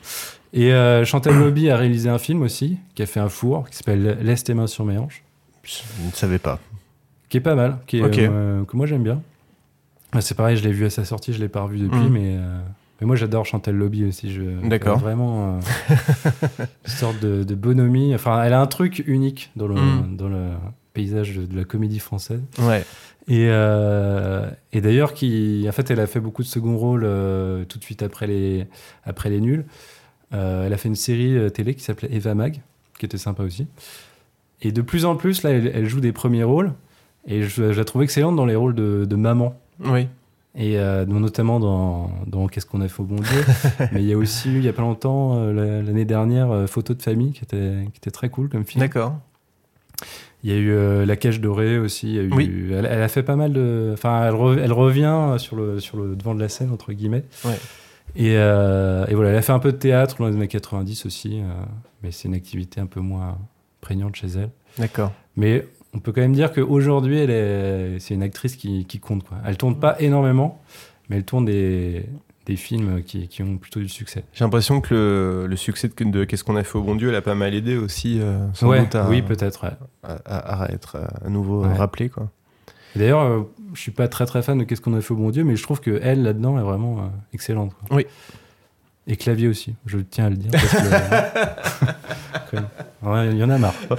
[0.53, 0.71] Et
[1.05, 4.43] Chantal Lobby a réalisé un film aussi, qui a fait un four, qui s'appelle Laisse
[4.43, 5.23] tes mains sur mes hanches.
[5.63, 6.59] Je ne savais pas.
[7.29, 8.11] Qui est pas mal, qui est, Ok.
[8.67, 9.21] que moi j'aime bien.
[10.11, 12.09] Ah, C'est pareil, je l'ai vu à sa sortie, je l'ai pas revu depuis, Mm.
[12.11, 12.37] mais,
[13.03, 14.31] mais moi j'adore Chantal Lobby aussi.
[14.31, 14.97] Je, D'accord.
[14.97, 15.95] Vraiment euh,
[16.85, 18.15] une sorte de, de bonhomie.
[18.15, 20.15] Enfin, elle a un truc unique dans le, Mm.
[20.15, 20.51] dans le
[20.93, 22.39] paysage de, de la comédie française.
[22.59, 22.85] Ouais.
[23.27, 27.65] Et, euh, et d'ailleurs, qui, en fait, elle a fait beaucoup de second rôles euh,
[27.65, 28.67] tout de suite après les,
[29.03, 29.65] après les nuls.
[30.33, 32.61] Euh, elle a fait une série télé qui s'appelait Eva Mag,
[32.99, 33.67] qui était sympa aussi.
[34.61, 36.71] Et de plus en plus, là, elle, elle joue des premiers rôles.
[37.27, 39.59] Et je, je la trouve excellente dans les rôles de, de maman.
[39.83, 40.07] Oui.
[40.55, 43.43] Et euh, notamment dans, dans Qu'est-ce qu'on a fait au bon Dieu.
[43.91, 46.51] Mais il y a aussi eu, il y a pas longtemps, euh, la- l'année dernière,
[46.51, 48.79] euh, Photo de famille, qui était, qui était très cool comme film.
[48.81, 49.15] D'accord.
[50.43, 52.07] Il y a eu euh, La Cage Dorée aussi.
[52.09, 52.51] il y a eu- Oui.
[52.71, 53.91] elle, elle a fait pas mal de.
[53.93, 57.23] Enfin, elle, re- elle revient sur le, sur le devant de la scène, entre guillemets.
[57.45, 57.57] Ouais.
[58.15, 61.41] Et, et voilà, elle a fait un peu de théâtre dans les années 90 aussi.
[62.03, 63.37] mais c'est une activité un peu moins
[63.81, 64.49] prégnante chez elle.
[64.77, 65.13] D'accord.
[65.35, 69.23] Mais on peut quand même dire qu'aujourd'hui, elle est, c'est une actrice qui, qui compte.
[69.27, 69.37] Quoi.
[69.45, 70.61] Elle tourne pas énormément,
[71.09, 72.05] mais elle tourne des,
[72.45, 74.23] des films qui, qui ont plutôt du succès.
[74.33, 77.09] J'ai l'impression que le, le succès de, de Qu'est-ce qu'on a fait au bon Dieu,
[77.09, 79.71] elle a pas mal aidé aussi, euh, sans Ouais, doute, à, oui, peut-être, ouais.
[80.03, 81.73] à, à- à être à nouveau Ouais.
[81.73, 82.09] rappelé.
[82.09, 82.29] Quoi.
[82.95, 83.41] Et D'ailleurs, euh,
[83.73, 85.55] je suis pas très très fan de Qu'est-ce qu'on a fait au bon Dieu, mais
[85.55, 87.73] je trouve que elle là-dedans est vraiment euh, excellente.
[87.87, 87.97] quoi.
[87.97, 88.05] Oui.
[89.05, 90.49] Et clavier aussi, je tiens à le dire.
[90.51, 90.73] parce
[92.51, 92.57] que,
[93.31, 93.73] Il y en a marre.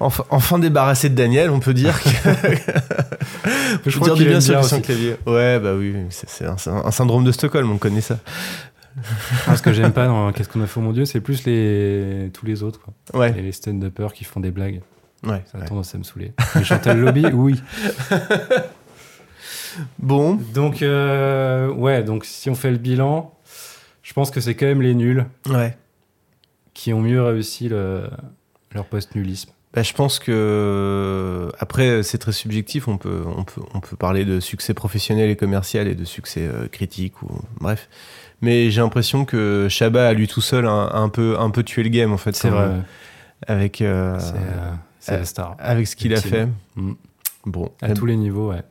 [0.00, 2.08] Enfin, enfin débarrassé de Daniel, on peut dire que.
[3.86, 4.80] Je Faut crois dire bien sur aussi.
[4.82, 5.16] Clavier.
[5.26, 8.18] Ouais, bah oui, c'est un, un syndrome de Stockholm, on connaît ça.
[9.46, 11.44] Ah, ce que j'aime pas dans Qu'est-ce qu'on a fait au bon Dieu, c'est plus
[11.46, 12.80] les tous les autres.
[12.80, 13.20] Quoi.
[13.20, 13.34] Ouais.
[13.38, 14.80] Et les stand-uppers qui font des blagues.
[15.24, 15.66] Ouais, Ça a ouais.
[15.66, 16.32] tendance à me saouler.
[16.56, 17.60] Mais Chantal Lobby, oui.
[19.98, 20.34] Bon.
[20.54, 23.32] Donc, euh, ouais, donc si on fait le bilan,
[24.02, 25.76] je pense que c'est quand même les nuls Ouais.
[26.74, 28.10] qui ont mieux réussi le-
[28.72, 29.50] leur post-nulisme.
[29.74, 32.88] Bah, je pense que après c'est très subjectif.
[32.88, 36.46] On peut on peut on peut parler de succès professionnel et commercial et de succès
[36.46, 37.88] euh, critique ou bref.
[38.42, 41.84] Mais j'ai l'impression que Chabat à lui tout seul a un, peu un peu tué
[41.84, 42.34] le game en fait.
[42.34, 42.70] C'est vrai.
[43.46, 45.56] Avec euh, C'est, euh, c'est la star.
[45.58, 46.46] Avec ce qu'il a fait.
[46.76, 46.92] Mm.
[47.46, 47.70] Bon.
[47.80, 48.62] À tous les niveaux, ouais.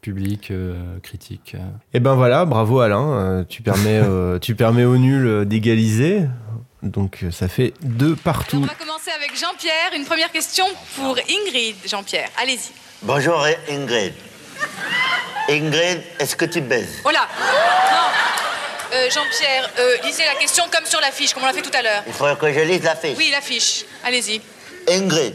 [0.00, 1.56] Public, euh, critique.
[1.92, 3.10] Et ben voilà, bravo Alain.
[3.10, 6.26] Euh, tu permets euh, tu permets au nul d'égaliser.
[6.90, 8.58] Donc euh, ça fait deux partout.
[8.62, 9.92] On va commencer avec Jean-Pierre.
[9.94, 10.66] Une première question
[10.96, 11.76] pour Ingrid.
[11.86, 12.70] Jean-Pierre, allez-y.
[13.02, 14.14] Bonjour Ingrid.
[15.48, 17.00] Ingrid, est-ce que tu baises?
[17.04, 17.26] Oh là
[17.92, 17.96] Non
[18.94, 21.82] Euh, Jean-Pierre, euh, lisez la question comme sur l'affiche, comme on l'a fait tout à
[21.82, 22.02] l'heure.
[22.06, 23.16] Il faudrait que je lise la fiche.
[23.18, 23.84] Oui, l'affiche.
[24.04, 24.40] Allez-y.
[24.88, 25.34] Ingrid,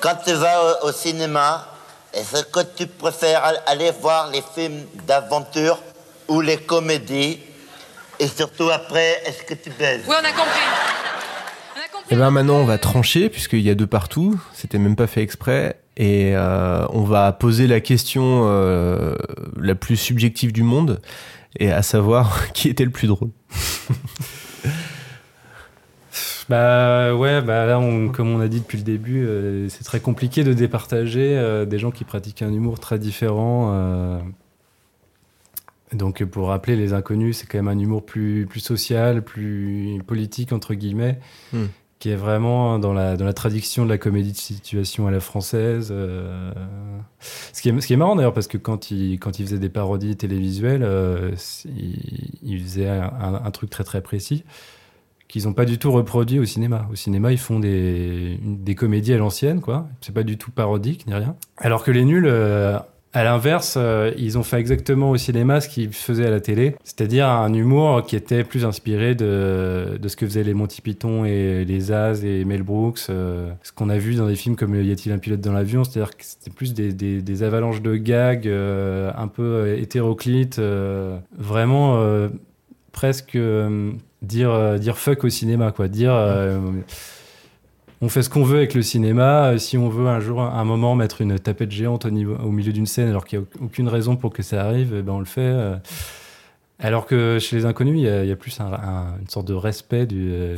[0.00, 1.68] quand tu vas au, au cinéma,
[2.14, 5.78] est-ce que tu préfères al- aller voir les films d'aventure
[6.28, 7.40] ou les comédies?
[8.20, 10.60] Et surtout après, est-ce que tu baises Oui, on a compris.
[12.10, 14.40] Et ben maintenant on va trancher puisqu'il y a deux partout.
[14.54, 15.80] C'était même pas fait exprès.
[15.96, 19.16] Et euh, on va poser la question euh,
[19.58, 21.00] la plus subjective du monde,
[21.58, 23.30] et à savoir qui était le plus drôle.
[26.48, 29.98] Bah ouais, bah là, on- comme on a dit depuis le début, euh, c'est très
[29.98, 33.70] compliqué de départager euh, des gens qui pratiquent un humour très différent.
[33.72, 34.18] euh.
[35.96, 40.52] Donc pour rappeler, les inconnus, c'est quand même un humour plus, plus social, plus politique,
[40.52, 41.18] entre guillemets,
[41.52, 41.66] Hmm.
[41.98, 45.20] qui est vraiment dans la, dans la tradition de la comédie de situation à la
[45.20, 45.88] française.
[45.90, 46.52] euh.
[47.20, 49.58] Ce, qui est, ce qui est marrant d'ailleurs, parce que quand il, quand il faisait
[49.58, 51.32] des parodies télévisuelles, euh,
[51.64, 54.44] il, il faisait un, truc très très précis.
[55.28, 56.86] qu'ils ont pas du tout reproduit au cinéma.
[56.92, 59.88] Au cinéma, ils font des, des comédies à l'ancienne, quoi.
[60.02, 61.34] C'est pas du tout parodique ni rien.
[61.56, 62.78] Alors que les nuls, euh,
[63.12, 66.76] à l'inverse, euh, ils ont fait exactement au cinéma ce qu'ils faisaient à la télé,
[66.84, 71.64] c'est-à-dire un humour qui était plus inspiré de, ce que faisaient les Monty Python et
[71.64, 74.92] les As et Mel Brooks, euh, ce qu'on a vu dans des films comme Y
[74.92, 79.28] a-t-il un pilote dans l'avion, c'est-à-dire que c'était plus des, avalanches de gags euh, un
[79.28, 80.60] peu hétéroclites,
[81.38, 82.28] vraiment
[82.92, 83.38] presque
[84.20, 85.88] dire, dire fuck au cinéma, quoi.
[85.88, 86.12] Dire.
[88.02, 89.46] On fait ce qu'on veut avec le cinéma.
[89.52, 92.50] Euh, Si on veut un jour, un moment, mettre une tapette géante au, niveau, au
[92.50, 95.12] milieu d'une scène alors qu'il n'y a aucune raison pour que ça arrive, eh ben
[95.12, 95.40] on le fait.
[95.40, 95.76] euh.
[96.78, 99.28] Alors que chez les inconnus, il y a, il y a plus un- un- une
[99.28, 100.56] sorte de respect du, euh,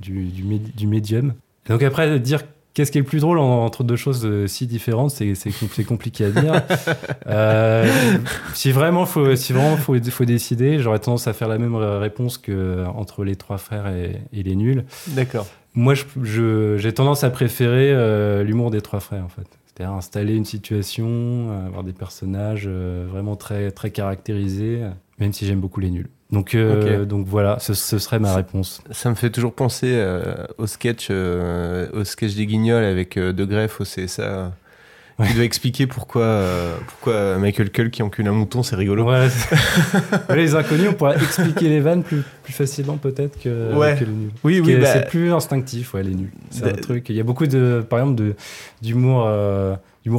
[0.00, 1.34] du, du, médi- du médium.
[1.68, 2.40] Donc après, dire
[2.72, 5.68] qu'est-ce qui est le plus drôle en- entre deux choses si différentes, c'est c'est com-
[5.70, 6.62] c'est compliqué à dire.
[7.26, 7.86] Euh,
[8.54, 12.38] si vraiment faut, si vraiment faut, faut décider, j'aurais tendance à faire la même réponse
[12.38, 14.84] que entre les trois frères et, et les nuls.
[15.08, 15.46] D'accord.
[15.74, 19.46] Moi, je- je- j'ai tendance à préférer euh, l'humour des trois frères, en fait.
[19.66, 24.80] C'est-à-dire installer une situation, euh, avoir des personnages euh, vraiment très, très caractérisés,
[25.18, 26.08] même si j'aime beaucoup les nuls.
[26.32, 28.82] Donc, euh, donc voilà, ce, ce serait ma réponse.
[28.92, 30.00] Ça me fait toujours penser
[30.58, 34.52] au sketch, au sketch des Guignols avec De Greff au CSA.
[35.28, 39.04] Il doit expliquer pourquoi, euh, pourquoi Michael Cull qui encule un mouton, c'est rigolo.
[39.10, 39.28] Ouais.
[40.34, 43.96] les inconnus, on pourrait expliquer les vannes plus, plus facilement peut-être que, Ouais.
[43.98, 44.30] que les nuls.
[44.44, 46.30] Oui, oui, bah- C'est plus instinctif, ouais, les nuls.
[46.50, 47.08] C'est un Bah- truc.
[47.08, 48.34] Il y a beaucoup de, par exemple, de,
[48.82, 49.74] d'humour, euh,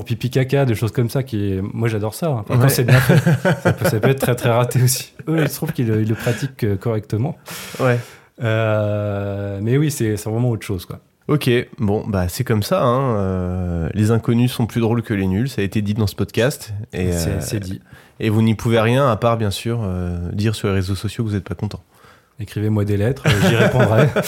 [0.06, 2.28] pipi caca, de choses comme ça qui, moi j'adore ça.
[2.28, 2.46] hein.
[2.48, 2.70] Quand Ouais.
[2.70, 3.18] c'est bien fait,
[3.64, 5.14] ça peut, ça peut être très très raté aussi.
[5.28, 7.38] Eux, ils trouvent qu'ils le, pratiquent euh, correctement.
[7.80, 7.98] Ouais.
[8.44, 11.00] Euh, mais oui, c'est, c'est vraiment autre chose, quoi.
[11.28, 11.50] Ok,
[11.80, 12.84] bon, bah c'est comme ça.
[12.84, 16.08] hein, euh, les inconnus sont plus drôles que les nuls, ça a été dit dans
[16.08, 16.74] ce podcast.
[16.94, 17.82] Et, C'est- euh, dit.
[18.20, 21.24] Et vous n'y pouvez rien à part, bien sûr, euh, dire sur les réseaux sociaux
[21.24, 21.82] que vous n'êtes pas content.
[22.40, 24.08] Écrivez-moi des lettres, j'y répondrai.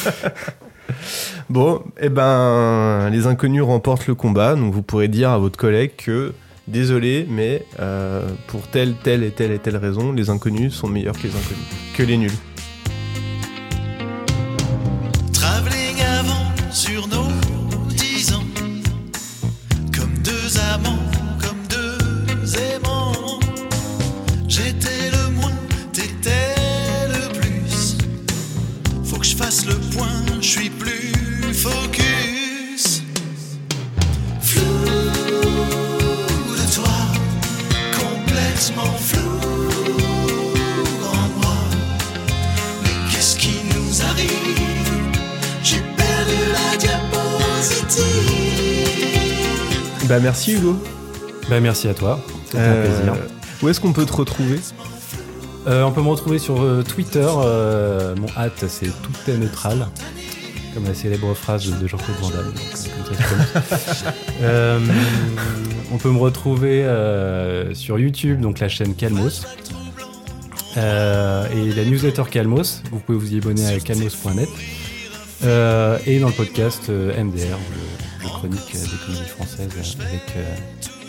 [1.49, 5.91] Bon, eh ben, les inconnus remportent le combat, donc vous pourrez dire à votre collègue
[5.97, 6.33] que,
[6.67, 11.15] désolé, mais euh, pour telle, telle et telle et telle raison, les inconnus sont meilleurs
[11.17, 11.65] que les inconnus,
[11.95, 12.31] que les nuls.
[50.47, 50.77] Merci Hugo.
[51.49, 53.13] Bah merci à toi, c'était Euh, un plaisir.
[53.61, 54.59] Où est-ce qu'on peut te retrouver
[55.67, 57.25] Euh, on peut me retrouver sur euh, Twitter.
[57.25, 59.87] euh, mon hâte, c'est tout est neutral.
[60.73, 62.51] Comme la célèbre phrase de, de Jean-Claude Van Damme.
[62.53, 63.63] Donc, comme
[63.93, 64.13] ça,
[65.93, 66.83] on peut me retrouver
[67.73, 69.45] sur YouTube, donc la chaîne Calmos.
[70.75, 70.79] Et
[71.75, 72.81] la newsletter Calmos.
[72.91, 74.49] Vous pouvez vous y abonner à calmos.net.
[76.07, 79.69] Et dans le podcast MDR, je, je chronique euh, des comédies françaises
[79.99, 80.55] avec, euh,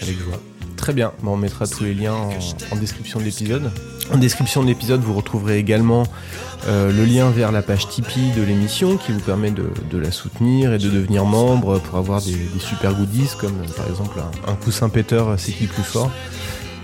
[0.03, 0.41] avec joie.
[0.77, 2.31] Très bien, Bon, on mettra tous les liens en,
[2.73, 3.71] en description de l'épisode.
[4.12, 6.03] En description de l'épisode, vous retrouverez également
[6.67, 10.11] euh, le lien vers la page Tipeee de l'émission qui vous permet de, de la
[10.11, 14.19] soutenir et de devenir membre pour avoir des, des super goodies comme euh, par exemple
[14.19, 16.11] un, un coussin péteur c'est qui le plus fort?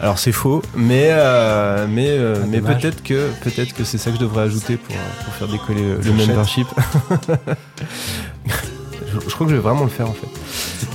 [0.00, 4.10] Alors c'est faux, mais euh, mais euh, Ah, mais peut-être que peut-être que c'est ça
[4.10, 6.66] que je devrais ajouter pour, euh, pour faire décoller le, le membership.
[9.12, 10.28] je, crois que je vais vraiment le faire en fait.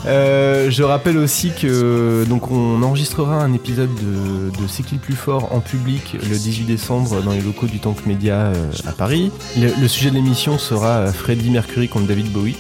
[0.06, 5.16] Euh, je rappelle aussi que donc on enregistrera un épisode de, C'est qui le plus
[5.16, 9.32] fort en public le 18 décembre dans les locaux du Tank Média euh, à Paris.
[9.58, 12.58] Le, sujet de l'émission sera euh, Freddie Mercury contre David Bowie.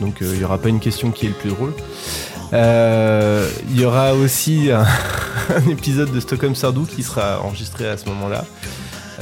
[0.00, 1.72] Donc il n'y aura pas une question qui est le plus drôle.
[2.52, 8.44] Il y aura aussi un épisode de Stockholm Sardou qui sera enregistré à ce moment-là.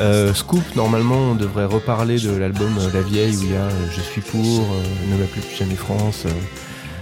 [0.01, 3.61] Euh, Scoop, normalement, on devrait reparler de l'album euh, La Vieille où il y a
[3.61, 6.25] euh, Je suis pour, euh, Ne m'appelle plus jamais France,